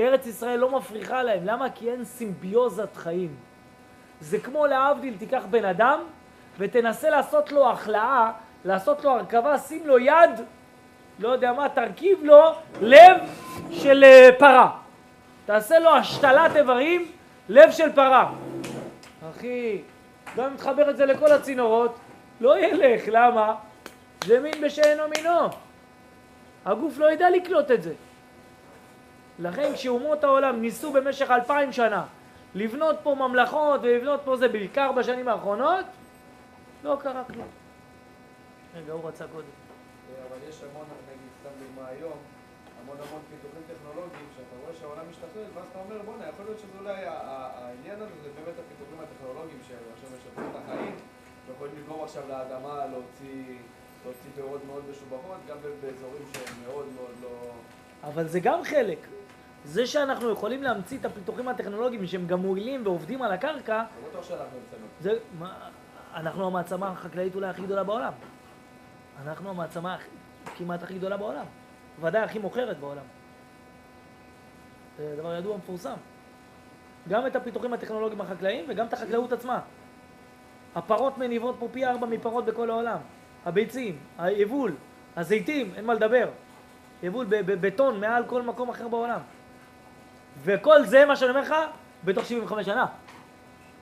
[0.00, 1.40] ארץ ישראל לא מפריחה להם.
[1.44, 1.70] למה?
[1.70, 3.34] כי אין סימביוזת חיים.
[4.20, 6.00] זה כמו להבדיל, תיקח בן אדם
[6.58, 8.30] ותנסה לעשות לו החלאה,
[8.64, 10.30] לעשות לו הרכבה, שים לו יד,
[11.18, 13.16] לא יודע מה, תרכיב לו לב
[13.70, 14.70] של אה, פרה.
[15.46, 17.10] תעשה לו השתלת איברים,
[17.48, 18.32] לב של פרה.
[19.30, 19.82] אחי,
[20.36, 21.98] גם אם תחבר את זה לכל הצינורות,
[22.40, 23.54] לא ילך, למה?
[24.24, 25.48] זה מין בשאינו מינו.
[26.66, 27.94] הגוף לא ידע לקלוט את זה.
[29.38, 32.04] לכן כשאומות העולם ניסו במשך אלפיים שנה
[32.54, 35.84] לבנות פה ממלכות ולבנות פה זה בעיקר בשנים האחרונות,
[36.84, 37.48] לא קרה כלום.
[38.76, 39.54] רגע, הוא רצה קודם.
[40.28, 42.18] אבל יש המון, נגיד, סתם דוגמה היום,
[42.82, 46.78] המון המון פיתוחים טכנולוגיים, שאתה רואה שהעולם משתכלל, ואז אתה אומר, בואנה, יכול להיות שזה
[46.80, 50.96] אולי העניין הזה, זה באמת הפיתוחים הטכנולוגיים שעכשיו משפרים את החיים,
[51.46, 53.58] ויכולים לגרום עכשיו לאדמה להוציא,
[54.06, 57.28] להוציא פירות מאוד משובחות, גם באזורים שהם מאוד מאוד לא...
[58.02, 58.98] אבל זה גם חלק.
[59.64, 64.24] זה שאנחנו יכולים להמציא את הפיתוחים הטכנולוגיים שהם גם מועילים ועובדים על הקרקע, לא בטוח
[64.24, 64.58] שאנחנו.
[65.00, 65.68] זה, מה,
[66.14, 68.12] אנחנו המעצמה החקלאית אולי הכי גדולה בעולם.
[69.22, 69.96] אנחנו המעצמה
[70.56, 71.44] כמעט הכי גדולה בעולם.
[72.00, 73.04] ודאי הכי מוכרת בעולם.
[74.98, 75.96] זה דבר ידוע ומפורסם.
[77.08, 79.60] גם את הפיתוחים הטכנולוגיים החקלאיים וגם את החקלאות עצמה.
[80.74, 82.98] הפרות מניבות פה פי ארבע מפרות בכל העולם.
[83.46, 84.72] הביצים, היבול,
[85.16, 86.28] הזיתים, אין מה לדבר.
[87.02, 89.20] יבול ב- בבטון מעל כל מקום אחר בעולם.
[90.44, 91.54] וכל זה, מה שאני אומר לך,
[92.04, 92.86] בתוך 75 שנה.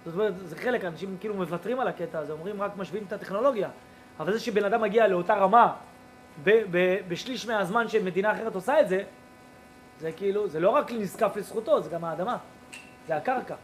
[0.04, 3.68] זאת אומרת, זה חלק, אנשים כאילו מוותרים על הקטע הזה, אומרים רק משווים את הטכנולוגיה.
[4.20, 5.72] אבל זה שבן אדם מגיע לאותה רמה
[7.08, 9.02] בשליש מהזמן שמדינה אחרת עושה את זה,
[10.00, 12.36] זה כאילו, זה לא רק נזקף לזכותו, זה גם האדמה,
[13.06, 13.54] זה הקרקע.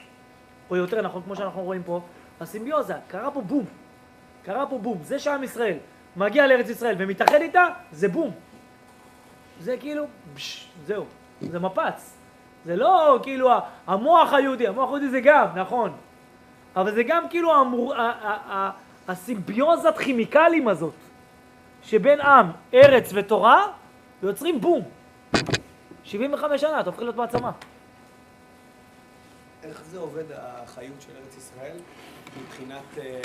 [0.70, 2.00] או יותר נכון, כמו שאנחנו רואים פה,
[2.40, 3.64] הסימביוזה, קרה פה בום.
[4.44, 4.98] קרה פה בום.
[5.02, 5.76] זה שעם ישראל
[6.16, 8.30] מגיע לארץ ישראל ומתאחד איתה, זה בום.
[9.60, 11.04] זה כאילו, פש, זהו,
[11.40, 12.16] זה מפץ.
[12.64, 13.50] זה לא כאילו
[13.86, 15.92] המוח היהודי, המוח היהודי זה גם, נכון.
[16.76, 17.94] אבל זה גם כאילו המור,
[19.08, 20.94] הסימביוזת כימיקלים הזאת,
[21.82, 23.66] שבין עם, ארץ ותורה,
[24.22, 24.82] ויוצרים בום.
[26.04, 27.50] 75 שנה, אתה הופך להיות מעצמה.
[29.62, 31.76] איך זה עובד החיות של ארץ ישראל
[32.36, 33.20] מבחינת אה,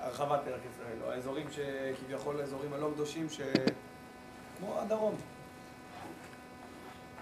[0.00, 3.40] הרחבת ארץ ישראל, או האזורים שכביכול האזורים הלא קדושים, ש...
[4.58, 5.14] כמו הדרום.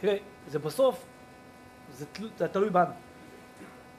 [0.01, 0.17] תראה,
[0.49, 1.05] זה בסוף,
[1.93, 2.93] זה, תלו, זה תלוי בנו.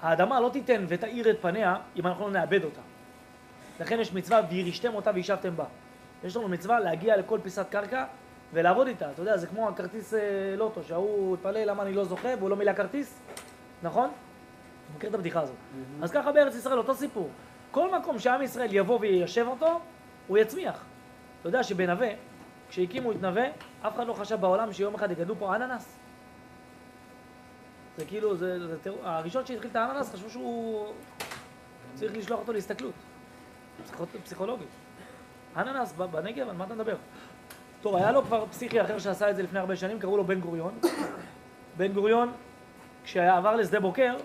[0.02, 2.82] האדמה לא תיתן ותאיר את פניה אם אנחנו לא נאבד אותה.
[3.80, 5.66] לכן יש מצווה וירישתם אותה וישבתם בה.
[6.24, 8.06] יש לנו מצווה להגיע לכל פיסת קרקע
[8.54, 9.12] ולעבוד איתה.
[9.12, 10.20] אתה יודע, זה כמו הכרטיס אה,
[10.58, 13.20] לוטו, שההוא התפלא למה אני לא זוכה והוא לא מילא כרטיס,
[13.84, 14.10] נכון?
[14.96, 15.56] מכיר את הבדיחה הזאת.
[16.02, 17.30] אז ככה בארץ ישראל אותו סיפור.
[17.72, 19.80] כל מקום שעם ישראל יבוא ויישב אותו,
[20.28, 20.84] הוא יצמיח.
[21.40, 22.10] אתה יודע שבנווה,
[22.70, 23.46] כשהקימו את נווה,
[23.82, 26.00] אף אחד לא חשב בעולם שיום אחד יגדלו פה אננס.
[27.98, 30.94] זה כאילו, זה, זה הראשון שהתחיל את האננס חשבו שהוא
[31.96, 32.94] צריך לשלוח אותו להסתכלות,
[33.84, 34.68] פסיכו, פסיכולוגית.
[35.58, 36.96] אננס בנגב, על מה אתה מדבר?
[37.82, 40.40] טוב, היה לו כבר פסיכי אחר שעשה את זה לפני הרבה שנים, קראו לו בן
[40.40, 40.80] גוריון.
[41.78, 42.32] בן גוריון,
[43.04, 44.16] כשעבר לשדה בוקר,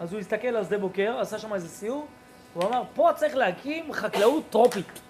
[0.00, 2.06] אז הוא הסתכל על שדה בוקר, עשה שם איזה סיור,
[2.54, 5.00] הוא אמר, פה צריך להקים חקלאות טרופית.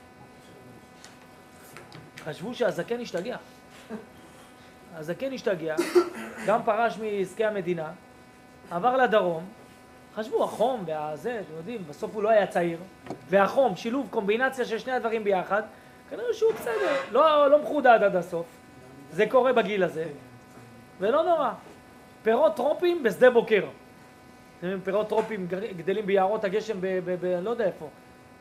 [2.24, 3.36] חשבו שהזקן השתגע.
[4.94, 5.74] הזקן השתגע,
[6.46, 7.92] גם פרש מעסקי המדינה,
[8.70, 9.44] עבר לדרום,
[10.14, 12.78] חשבו, החום והזה, אתם יודעים, בסוף הוא לא היה צעיר,
[13.28, 15.62] והחום, שילוב, קומבינציה של שני הדברים ביחד,
[16.10, 18.46] כנראה שהוא בסדר, לא, לא מחודד עד הסוף,
[19.10, 20.06] זה קורה בגיל הזה,
[20.98, 21.50] ולא נורא.
[22.22, 23.64] פירות טרופים בשדה בוקר.
[24.84, 26.86] פירות טרופיים גר- גדלים ביערות הגשם ב...
[27.04, 27.88] ב, ב לא יודע איפה.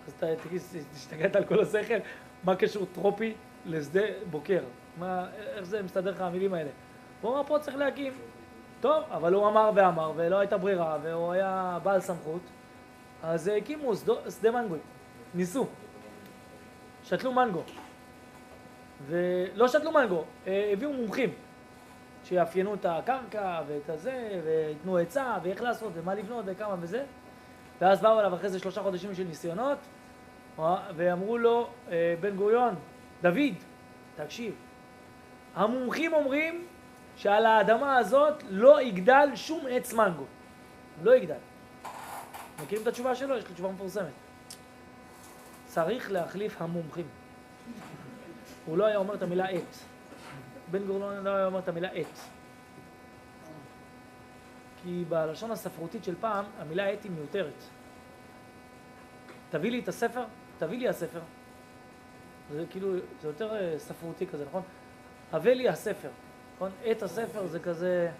[0.07, 0.61] אז אתה תגיד,
[0.93, 1.97] השתגעת על כל השכל?
[2.43, 3.33] מה קשור טרופי
[3.65, 4.63] לשדה בוקר?
[4.97, 6.69] מה, איך זה מסתדר לך המילים האלה?
[7.21, 8.13] הוא אמר, פה צריך להקים.
[8.81, 12.41] טוב, אבל הוא אמר ואמר, ולא הייתה ברירה, והוא היה בעל סמכות,
[13.23, 13.93] אז הקימו
[14.29, 14.79] שדה מנגוי.
[15.33, 15.67] ניסו.
[17.03, 17.61] שתלו מנגו.
[19.07, 21.33] ולא שתלו מנגו, אה, הביאו מומחים
[22.23, 27.03] שיאפיינו את הקרקע ואת הזה, וייתנו עצה, ואיך לעשות, ומה לבנות, וכמה וזה.
[27.81, 29.77] ואז באו אליו אחרי זה שלושה חודשים של ניסיונות,
[30.95, 32.75] ואמרו לו, אה, בן גוריון,
[33.21, 33.53] דוד,
[34.15, 34.55] תקשיב,
[35.55, 36.65] המומחים אומרים
[37.15, 40.23] שעל האדמה הזאת לא יגדל שום עץ מנגו.
[41.03, 41.35] לא יגדל.
[42.63, 43.37] מכירים את התשובה שלו?
[43.37, 44.11] יש לו תשובה מפורסמת.
[45.65, 47.07] צריך להחליף המומחים.
[48.65, 49.92] הוא לא היה אומר את המילה עת.
[50.73, 52.19] בן גוריון לא היה אומר את המילה עת.
[54.83, 57.63] כי בלשון הספרותית של פעם, המילה עת היא מיותרת.
[59.49, 60.23] תביא לי את הספר,
[60.57, 61.19] תביא לי הספר.
[62.51, 64.61] זה כאילו, זה יותר אה, ספרותי כזה, נכון?
[65.33, 66.09] הבא לי הספר,
[66.55, 66.71] נכון?
[66.83, 68.11] עת הספר זה כזה...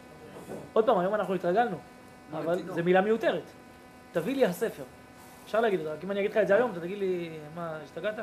[0.74, 1.78] עוד פעם, היום אנחנו התרגלנו,
[2.32, 3.44] אבל זה מילה מיותרת.
[4.12, 4.84] תביא לי הספר.
[5.46, 7.30] אפשר להגיד את זה, רק אם אני אגיד לך את זה היום, אתה תגיד לי,
[7.56, 8.16] מה, השתגעת?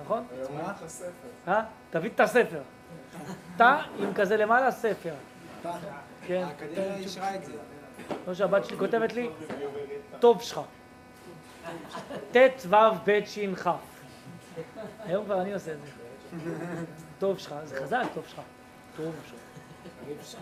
[0.00, 0.24] נכון?
[1.48, 1.62] אה?
[1.90, 2.60] תביא את הספר.
[3.58, 5.14] תא עם כזה למעלה ספר.
[6.26, 6.44] כן.
[6.46, 7.52] האקדמיה אישרה את זה.
[8.26, 9.30] לא שהבת שלי כותבת לי,
[10.18, 10.60] טוב שלך.
[12.32, 12.36] ט'
[12.68, 12.74] ו'
[13.06, 13.68] ב' ש' כ'.
[15.04, 15.90] היום כבר אני עושה את זה.
[17.18, 18.40] טוב שלך, זה חזק, טוב שלך.
[18.96, 19.14] טוב
[20.24, 20.40] שלך.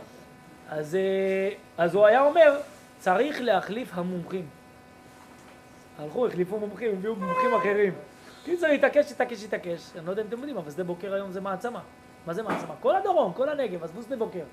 [0.68, 2.60] אז, אה, אז הוא היה אומר,
[2.98, 4.46] צריך להחליף המומחים.
[5.98, 7.92] הלכו, החליפו מומחים, הביאו מומחים אחרים.
[8.44, 9.96] קיצר, התעקש, התעקש, התעקש.
[9.96, 11.80] אני לא יודע אם אתם יודעים, אבל שדה בוקר היום זה מעצמה.
[12.26, 12.74] מה זה מעצמה?
[12.80, 14.44] כל הדרום, כל הנגב, עזבו שדה בוקר.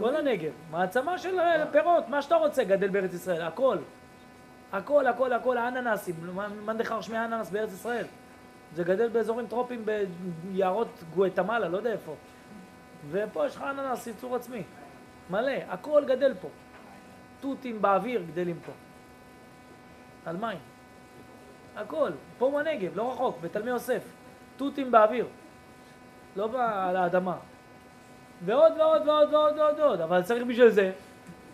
[0.00, 0.52] כל הנגב.
[0.70, 3.78] מעצמה של אה, פירות, מה שאתה רוצה גדל בארץ ישראל, הכל.
[4.72, 6.14] הכל, הכל, הכל, האננסים,
[6.64, 8.06] מאן דכר שמי האננס בארץ ישראל.
[8.74, 9.84] זה גדל באזורים טרופיים
[10.42, 12.14] ביערות גואטמלה, לא יודע איפה.
[13.10, 14.62] ופה יש לך אננס, ייצור עצמי.
[15.30, 16.48] מלא, הכל גדל פה.
[17.40, 18.72] תותים באוויר גדלים פה.
[20.26, 20.58] על מים.
[21.76, 24.02] הכל, פה בנגב, לא רחוק, בתלמי יוסף.
[24.56, 25.26] תותים באוויר.
[26.36, 27.36] לא על האדמה.
[28.44, 30.92] ועוד ועוד ועוד ועוד ועוד ועוד, אבל צריך בשביל זה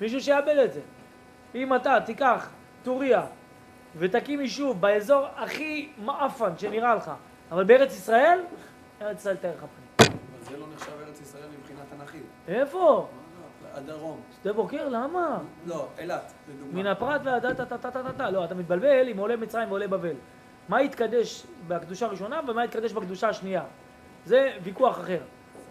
[0.00, 0.81] מישהו שיעבד את זה.
[1.55, 2.50] אם אתה תיקח
[2.83, 3.26] טוריה
[3.98, 7.11] ותקים יישוב באזור הכי מעפן שנראה לך,
[7.50, 8.40] אבל בארץ ישראל,
[9.02, 10.18] ארץ ישראל תאר לך פנים.
[10.38, 12.22] אבל זה לא נחשב ארץ ישראל מבחינה תנכית.
[12.48, 13.09] איפה?
[13.76, 14.20] הדרום.
[14.42, 14.88] שדה בוקר?
[14.88, 15.38] למה?
[15.66, 16.82] לא, אילת, לדוגמה.
[16.82, 18.30] מן הפרת ועד טה טה טה טה טה טה.
[18.30, 20.14] לא, אתה מתבלבל עם עולי מצרים ועולי בבל.
[20.68, 23.62] מה יתקדש בקדושה הראשונה ומה יתקדש בקדושה השנייה.
[24.24, 25.20] זה ויכוח אחר.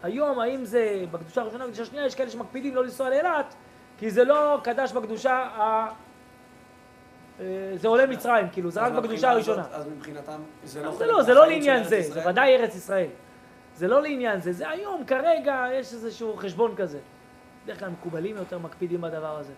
[0.03, 3.55] היום, האם זה בקדושה הראשונה ובקדושה השנייה, יש כאלה שמקפידים לא לנסוע לאילת,
[3.97, 5.87] כי זה לא קדש בקדושה ה...
[7.39, 9.63] אה, זה עולי מצרים, כאילו, זה רק בקדושה הראשונה.
[9.71, 12.01] אז מבחינתם זה לא זה לא, זה לא לעניין זה?
[12.01, 13.07] זה ודאי ארץ ישראל.
[13.75, 16.99] זה לא לעניין זה, זה היום, כרגע, יש איזשהו חשבון כזה.
[17.65, 19.53] בדרך כלל מקובלים יותר מקפידים בדבר הזה.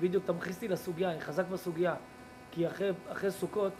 [0.00, 1.94] בדיוק אתה אותי לסוגיה, אני חזק בסוגיה.
[2.50, 3.72] כי אחרי, אחרי סוכות,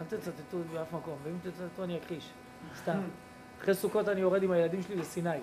[0.00, 2.30] אל תצטטו באף מקום, ואם תצטטו אני אכחיש.
[2.76, 3.00] סתם.
[3.60, 5.38] אחרי סוכות אני יורד עם הילדים שלי לסיני.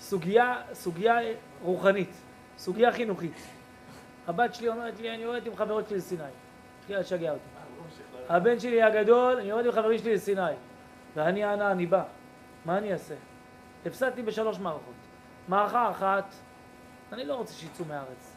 [0.00, 1.18] סוגיה, סוגיה
[1.62, 2.10] רוחנית,
[2.58, 3.36] סוגיה חינוכית.
[4.26, 6.22] הבת שלי אומרת לי, אני יורדת עם חברות שלי לסיני.
[6.80, 7.42] התחילה לשגע אותי.
[8.28, 10.52] הבן שלי הגדול, אני יורד עם חברים שלי לסיני.
[11.16, 12.04] ואני אנה, אני בא.
[12.64, 13.14] מה אני אעשה?
[13.86, 14.94] הפסדתי בשלוש מערכות.
[15.48, 16.34] מערכה אחת,
[17.12, 18.36] אני לא רוצה שיצאו מהארץ.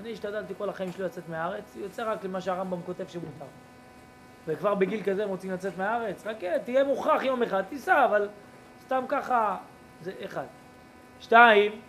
[0.00, 3.46] אני השתדלתי כל החיים שלי לצאת מהארץ, יוצא רק למה שהרמב"ם כותב שמותר.
[4.46, 8.28] וכבר בגיל כזה הם רוצים לצאת מהארץ, חכה, תהיה מוכרח יום אחד, תיסע, אבל
[8.80, 9.56] סתם ככה,
[10.02, 10.46] זה אחד.
[11.20, 11.80] שתיים,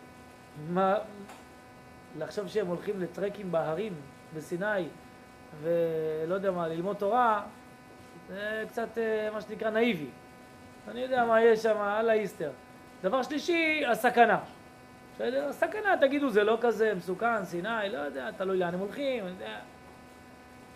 [0.70, 0.98] מה,
[2.18, 3.94] לחשוב שהם הולכים לטרקים בהרים
[4.36, 4.88] בסיני,
[5.62, 7.44] ולא יודע מה, ללמוד תורה,
[8.28, 10.10] זה קצת אה, מה שנקרא נאיבי.
[10.92, 12.52] אני יודע מה יש שם, אללה איסטר.
[13.04, 14.40] דבר שלישי, הסכנה.
[15.16, 15.48] בסדר?
[15.50, 19.58] הסכנה, תגידו, זה לא כזה מסוכן, סיני, לא יודע, תלוי לאן הם הולכים, אני יודע.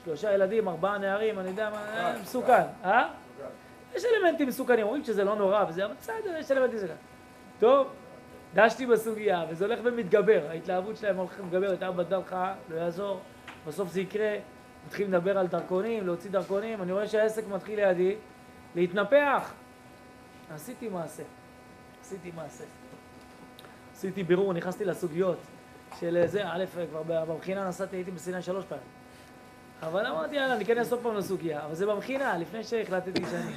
[0.05, 2.63] שלושה ילדים, ארבעה נערים, אני יודע מה, אה, מסוכן.
[2.83, 3.09] אה?
[3.95, 6.97] יש אלמנטים מסוכנים, אומרים שזה לא נורא וזה, אבל בסדר, יש אלמנטים מסוכנים.
[7.59, 7.87] טוב,
[8.53, 13.19] דשתי בסוגיה, וזה הולך ומתגבר, ההתלהבות שלהם הולכת ומתגבר, יותר בדלחה, לא יעזור,
[13.67, 14.35] בסוף זה יקרה,
[14.87, 18.15] מתחילים לדבר על דרכונים, להוציא דרכונים, אני רואה שהעסק מתחיל לידי
[18.75, 19.53] להתנפח.
[20.55, 21.23] עשיתי מעשה,
[22.01, 22.63] עשיתי מעשה.
[23.95, 25.37] עשיתי בירור, נכנסתי לסוגיות
[25.99, 28.83] של זה, א', כבר במכינה נסעתי, הייתי בסיני שלוש פעמים.
[29.81, 33.53] אבל אמרתי, יאללה, אני אכנס עוד פעם לסוגיה, אבל זה במכינה, לפני שהחלטתי שאני...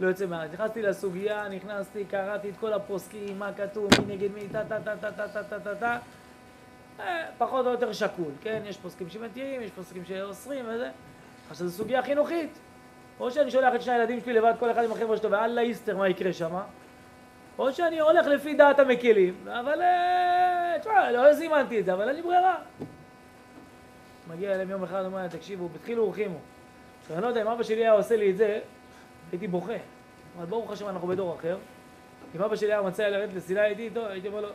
[0.00, 0.50] לא יוצא מהארץ.
[0.52, 4.96] נכנסתי לסוגיה, נכנסתי, קראתי את כל הפוסקים, מה כתוב, מי נגד מי, טה טה טה
[4.96, 5.98] טה טה טה טה טה טה
[7.00, 8.62] אה, פחות או יותר שקול, כן?
[8.66, 10.90] יש פוסקים שמתירים, יש פוסקים שאוסרים וזה.
[11.50, 12.58] עכשיו זו סוגיה חינוכית.
[13.20, 15.96] או שאני שולח את שני הילדים שלי לבד, כל אחד עם החבר'ה שלו, ואללה איסטר,
[15.96, 16.58] מה יקרה שם?
[17.58, 19.82] או שאני הולך לפי דעת המקלים, אבל...
[19.82, 22.56] אה, תשמע, לא זימנתי את זה, אבל אין לי ברירה.
[24.28, 26.38] מגיע אליהם יום אחד, אומר, תקשיבו, בתחילו ורחימו.
[27.10, 28.60] אני לא יודע, אם אבא שלי היה עושה לי את זה,
[29.32, 29.72] הייתי בוכה.
[30.38, 31.58] אבל ברוך השם, אנחנו בדור אחר.
[32.36, 34.48] אם אבא שלי היה מציע לרדת לסיני איתי, טוב, הייתי אומר לו,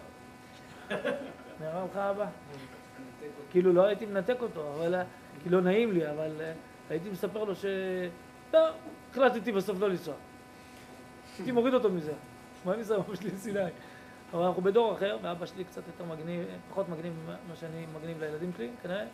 [1.61, 2.25] נראה לך אבא?
[3.51, 4.95] כאילו, לא הייתי מנתק אותו, אבל...
[5.43, 6.53] כי לא נעים לי, אבל אה,
[6.89, 7.65] הייתי מספר לו ש...
[8.53, 8.69] לא,
[9.11, 10.13] החלטתי בסוף לא לנסוע.
[11.37, 12.13] הייתי מוריד אותו מזה.
[12.65, 13.59] מה אני אעשה אבא שלי לסיני?
[14.33, 18.51] אבל אנחנו בדור אחר, ואבא שלי קצת יותר מגניב, פחות מגניב ממה שאני מגניב לילדים
[18.57, 19.05] שלי, כנראה.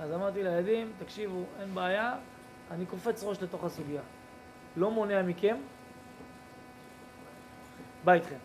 [0.00, 2.14] אז אמרתי לילדים, תקשיבו, אין בעיה,
[2.70, 4.02] אני קופץ ראש לתוך הסוגיה.
[4.76, 5.56] לא מונע מכם,
[8.04, 8.36] בא איתכם.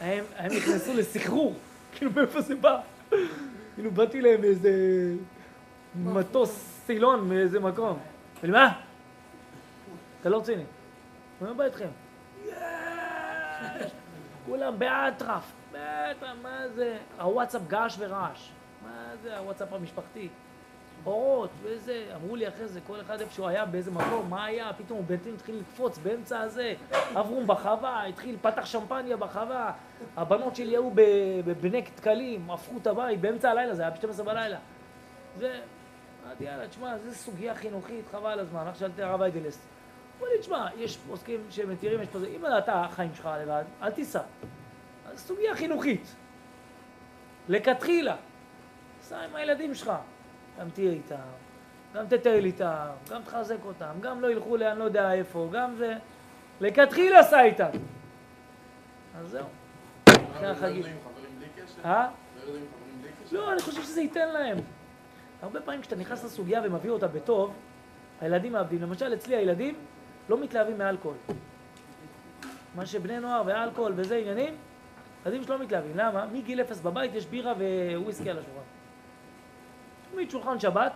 [0.00, 1.54] הם, הם נכנסו לסחרור,
[1.92, 2.80] כאילו מאיפה זה בא?
[3.74, 4.70] כאילו באתי להם באיזה
[6.04, 7.98] מטוס סילון מאיזה מקום.
[8.42, 8.72] ואני מה?
[10.20, 10.64] אתה לא רציני.
[11.40, 11.88] מה בא איתכם?
[14.46, 16.98] כולם באטרף, בטח, מה זה?
[17.20, 18.48] הוואטסאפ געש ורעש.
[18.82, 20.28] מה זה הוואטסאפ המשפחתי?
[21.06, 24.72] אורות וזה, אמרו לי אחרי זה, כל אחד איפה שהוא היה באיזה מקום, מה היה?
[24.72, 29.72] פתאום בנטין התחיל לקפוץ באמצע הזה, אברום בחווה, התחיל, פתח שמפניה בחווה,
[30.16, 30.90] הבנות שלי היו
[31.44, 34.58] בבני דקלים, הפכו את הבית באמצע הלילה, זה היה ב-12 בלילה.
[35.38, 35.60] זה,
[36.26, 39.60] אמרתי, יאללה, תשמע, זו סוגיה חינוכית, חבל על הזמן, רק שאלתי הרב איידלסט.
[40.20, 44.20] אמר לי, תשמע, יש פוסקים שמתירים, יש פוסקים, אם אתה החיים שלך לבד, אל תיסע.
[45.12, 46.14] אז סוגיה חינוכית.
[47.48, 48.16] לכתחילה.
[49.02, 49.92] סע עם הילדים שלך.
[50.60, 51.16] גם תהיה איתם,
[51.94, 55.94] גם תטייל איתם, גם תחזק אותם, גם לא ילכו לאן לא יודע איפה, גם זה...
[56.60, 57.70] לכתחילה סע איתם.
[59.20, 59.46] אז זהו.
[60.32, 60.84] אחרי החגים.
[61.84, 62.08] אה?
[63.32, 64.58] לא, אני חושב שזה ייתן להם.
[65.42, 67.54] הרבה פעמים כשאתה נכנס לסוגיה ומביא אותה בטוב,
[68.20, 68.82] הילדים מאבדים.
[68.82, 69.74] למשל, אצלי הילדים
[70.28, 71.16] לא מתלהבים מאלכוהול.
[72.74, 74.54] מה שבני נוער ואלכוהול וזה עניינים,
[75.26, 75.92] ילדים שלא מתלהבים.
[75.94, 76.26] למה?
[76.26, 77.52] מגיל אפס בבית יש בירה
[77.96, 78.60] וויסקי על השולחן.
[80.12, 80.92] תמיד שולחן שבת,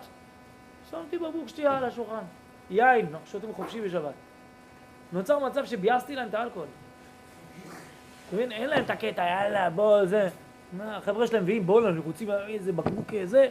[0.91, 2.23] שמתי בקבוק שתייה על השולחן.
[2.71, 4.15] יין, אנחנו שותים חופשי בשבת.
[5.13, 6.69] נוצר מצב שביאסתי להם את האלכוהול.
[8.29, 8.53] אתה מבין?
[8.53, 10.29] אין להם את הקטע, יאללה, בוא, זה.
[10.81, 13.49] החבר'ה שלהם מביאים בואו, אני רוצים איזה בקבוק זה.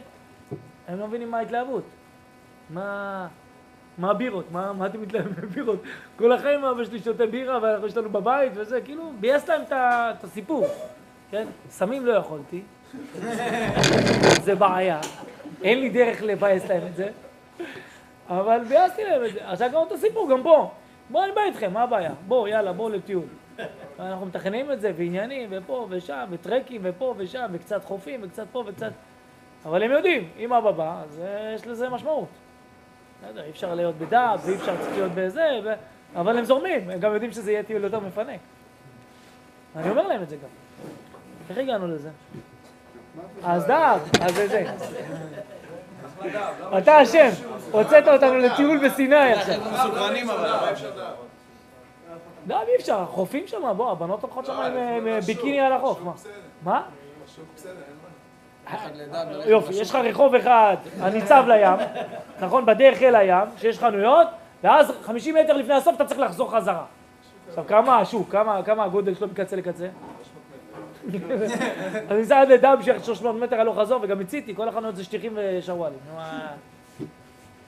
[0.90, 1.84] הם לא מבינים מה ההתלהבות.
[2.70, 3.26] מה...
[3.98, 4.52] מה הבירות?
[4.52, 5.82] מה, מה אתם מתלהבים בבירות?
[6.16, 10.66] כל החיים אבא שלי שותה בירה ויש לנו בבית וזה, כאילו, ביאס להם את הסיפור,
[11.30, 11.46] כן?
[11.68, 12.62] סמים לא יכולתי,
[14.46, 15.00] זה בעיה.
[15.62, 17.08] אין לי דרך לבאס להם את זה,
[18.28, 19.48] אבל ביאסתי להם את זה.
[19.48, 20.70] עכשיו גם אותו סיפור, גם פה.
[21.10, 22.12] בואו אני בא איתכם, מה הבעיה?
[22.28, 23.24] בואו, יאללה, בואו לטיול.
[23.98, 28.92] אנחנו מתכננים את זה, ועניינים, ופה ושם, וטרקים, ופה ושם, וקצת חופים, וקצת פה וקצת...
[29.64, 31.20] אבל הם יודעים, אם אבא בא, אז
[31.54, 32.28] יש לזה משמעות.
[33.22, 35.72] בסדר, אי אפשר להיות בדעת, ואי אפשר להיות בזה, ו...
[36.16, 38.40] אבל הם זורמים, הם גם יודעים שזה יהיה טיול יותר מפנק.
[39.76, 40.48] אני אומר להם את זה גם.
[41.50, 42.10] איך הגענו לזה?
[43.44, 44.64] אז דעת, אז זה זה.
[46.78, 47.28] אתה אשם,
[47.70, 49.54] הוצאת אותנו לטיול בסיני עכשיו.
[49.54, 50.14] אבל.
[52.46, 56.12] לא, אי אפשר, החופים שם, בוא, הבנות הולכות שם עם ביקיני על החוף, מה?
[56.62, 56.82] מה?
[59.46, 61.86] יופי, יש לך רחוב אחד הניצב לים,
[62.40, 62.66] נכון?
[62.66, 64.28] בדרך אל הים, שיש חנויות,
[64.62, 66.84] ואז 50 מטר לפני הסוף אתה צריך לחזור חזרה.
[67.48, 69.86] עכשיו, כמה השוק, כמה הגודל שלו מקצה לקצה?
[72.08, 75.32] אז ניסה עד לדם של 300 מטר הלוך חזור, וגם הציתי, כל החנויות זה שטיחים
[75.36, 75.98] ושרוואלים.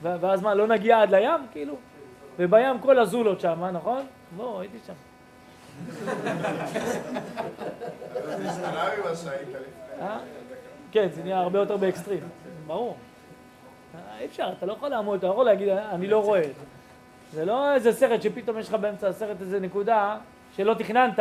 [0.01, 1.47] ואז מה, לא נגיע עד לים?
[1.51, 1.75] כאילו?
[2.39, 4.05] ובים כל הזולות שם, נכון?
[4.37, 4.93] לא, הייתי שם.
[10.93, 12.19] כן, זה נהיה הרבה יותר באקסטרים,
[12.67, 12.97] ברור.
[14.19, 16.65] אי אפשר, אתה לא יכול לעמוד, אתה לא יכול להגיד, אני לא רואה את זה.
[17.31, 20.17] זה לא איזה סרט שפתאום יש לך באמצע הסרט איזה נקודה
[20.55, 21.19] שלא תכננת,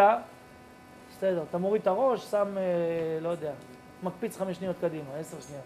[1.11, 2.62] בסדר, אתה מוריד את הראש, שם, אה,
[3.20, 3.51] לא יודע,
[4.03, 5.64] מקפיץ חמש שניות קדימה, עשר שניות.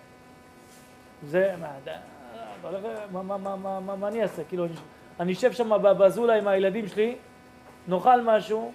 [1.26, 1.68] זה, מה,
[2.62, 2.82] הולך,
[3.12, 4.44] מה, מה, מה, מה, מה, מה אני אעשה?
[4.44, 4.66] כאילו,
[5.20, 7.16] אני אשב שם בזולה עם הילדים שלי,
[7.88, 8.72] נאכל משהו,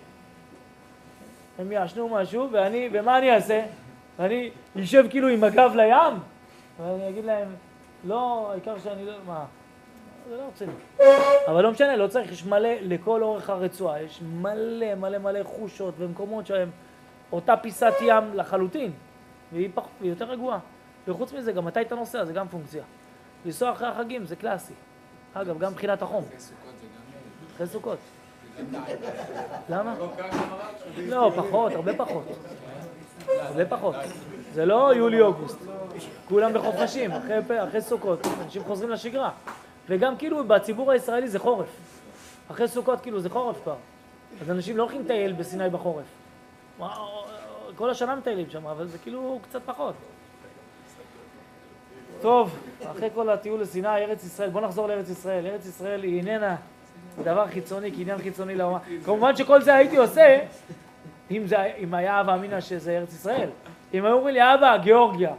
[1.60, 3.66] הם יעשנו משהו, ואני, ומה אני אעשה?
[4.20, 4.50] ואני
[4.84, 6.20] אשב כאילו עם הגב לים,
[6.80, 7.56] ואני אגיד להם,
[8.04, 9.46] לא, העיקר שאני לא, מה,
[10.30, 10.72] זה לא רציני.
[11.48, 15.94] אבל לא משנה, לא צריך, יש מלא, לכל אורך הרצועה, יש מלא מלא מלא חושות
[15.98, 16.70] ומקומות שהם
[17.32, 18.92] אותה פיסת ים לחלוטין,
[19.54, 20.60] והיא פחות, והיא יותר רגועה.
[21.08, 22.84] וחוץ מזה, גם מתי אתה נוסע, זה גם פונקציה.
[23.46, 24.74] לנסוע אחרי החגים, זה קלאסי.
[25.34, 26.24] אגב, גם מבחינת החום,
[27.56, 27.98] אחרי סוכות.
[29.70, 29.96] למה?
[30.00, 30.10] לא?
[30.98, 32.26] לא, פחות, הרבה פחות.
[33.30, 33.96] הרבה פחות.
[34.54, 35.58] זה לא יולי-אוגוסט.
[36.28, 39.30] כולם בחופשים, אחרי, סוכות, אנשים חוזרים לשגרה.
[39.90, 41.68] וגם כאילו בציבור הישראלי זה חורף.
[42.52, 43.76] אחרי סוכות כאילו זה חורף כבר.
[44.42, 46.06] אז אנשים לא הולכים לטייל בסיני בחורף.
[47.76, 49.94] כל השנה מטיילים שם, אבל זה כאילו קצת פחות.
[52.22, 52.58] טוב,
[52.92, 55.46] אחרי כל הטיול לסיני, ארץ ישראל, בוא נחזור לארץ ישראל.
[55.46, 56.56] ארץ ישראל היא איננה
[57.24, 58.80] דבר חיצוני כעניין חיצוני לאומה.
[59.06, 60.40] כמובן שכל זה הייתי עושה
[61.32, 63.50] אם, זה, אם היה אבא אמינא שזה ארץ ישראל.
[63.94, 65.34] אם היו אומרים לי, אבא, גיאורגיה,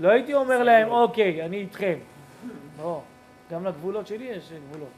[0.00, 1.98] לא הייתי אומר להם, אוקיי, אני איתכם.
[2.78, 3.00] לא,
[3.50, 4.88] גם לגבולות שלי יש גבולות.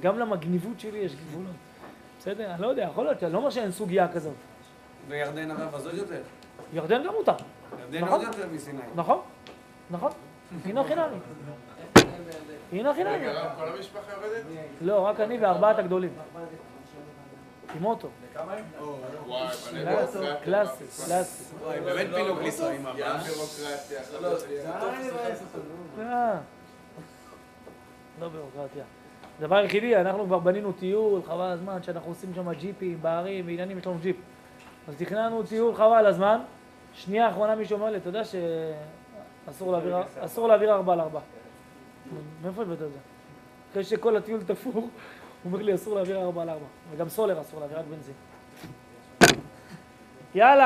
[0.00, 1.54] גם למגניבות שלי יש גבולות.
[2.18, 2.50] בסדר?
[2.50, 4.34] אני לא יודע, יכול להיות, אני לא אומר שאין סוגיה כזאת.
[5.08, 6.22] וירדן הרב אז עוד יותר.
[6.72, 7.32] ירדן גם מותר.
[7.80, 8.24] ירדן נכון.
[8.24, 8.80] עוד יותר מסיני.
[8.94, 9.20] נכון,
[9.90, 10.10] נכון.
[10.64, 11.16] הנה חינמי.
[12.72, 13.26] הנה חינמי.
[13.56, 14.44] כל המשפחה יורדת?
[14.80, 16.10] לא, רק אני וארבעת הגדולים.
[17.76, 18.08] עם אוטו.
[18.34, 18.64] כמה הם?
[19.26, 20.18] וואי, מלא קלאסי.
[20.44, 21.54] קלאסי, קלאסי.
[21.62, 23.18] וואי, באמת פינוק לנסוע עם ים אבא.
[23.18, 24.00] ביורוקרטיה.
[25.98, 26.38] אה,
[28.20, 28.84] לא ביורוקרטיה.
[29.38, 33.86] הדבר היחידי, אנחנו כבר בנינו טיול, חבל הזמן, שאנחנו עושים שם ג'יפים, בערים, בעניינים, יש
[33.86, 34.16] לנו ג'יפ.
[34.88, 36.40] אז תכננו טיול חבל הזמן.
[36.94, 41.20] שנייה אחרונה מישהו אומר לי, אתה יודע שאסור להעביר, אסור להעביר ארבע על ארבע.
[42.42, 42.98] מאיפה הבאת את זה?
[43.70, 44.88] אחרי שכל הטיול תפור,
[45.46, 46.64] הוא אומר לי אסור להעביר ארבע על ארבע.
[46.90, 48.14] וגם סולר אסור להעביר, רק בנזין.
[50.34, 50.54] יאללה.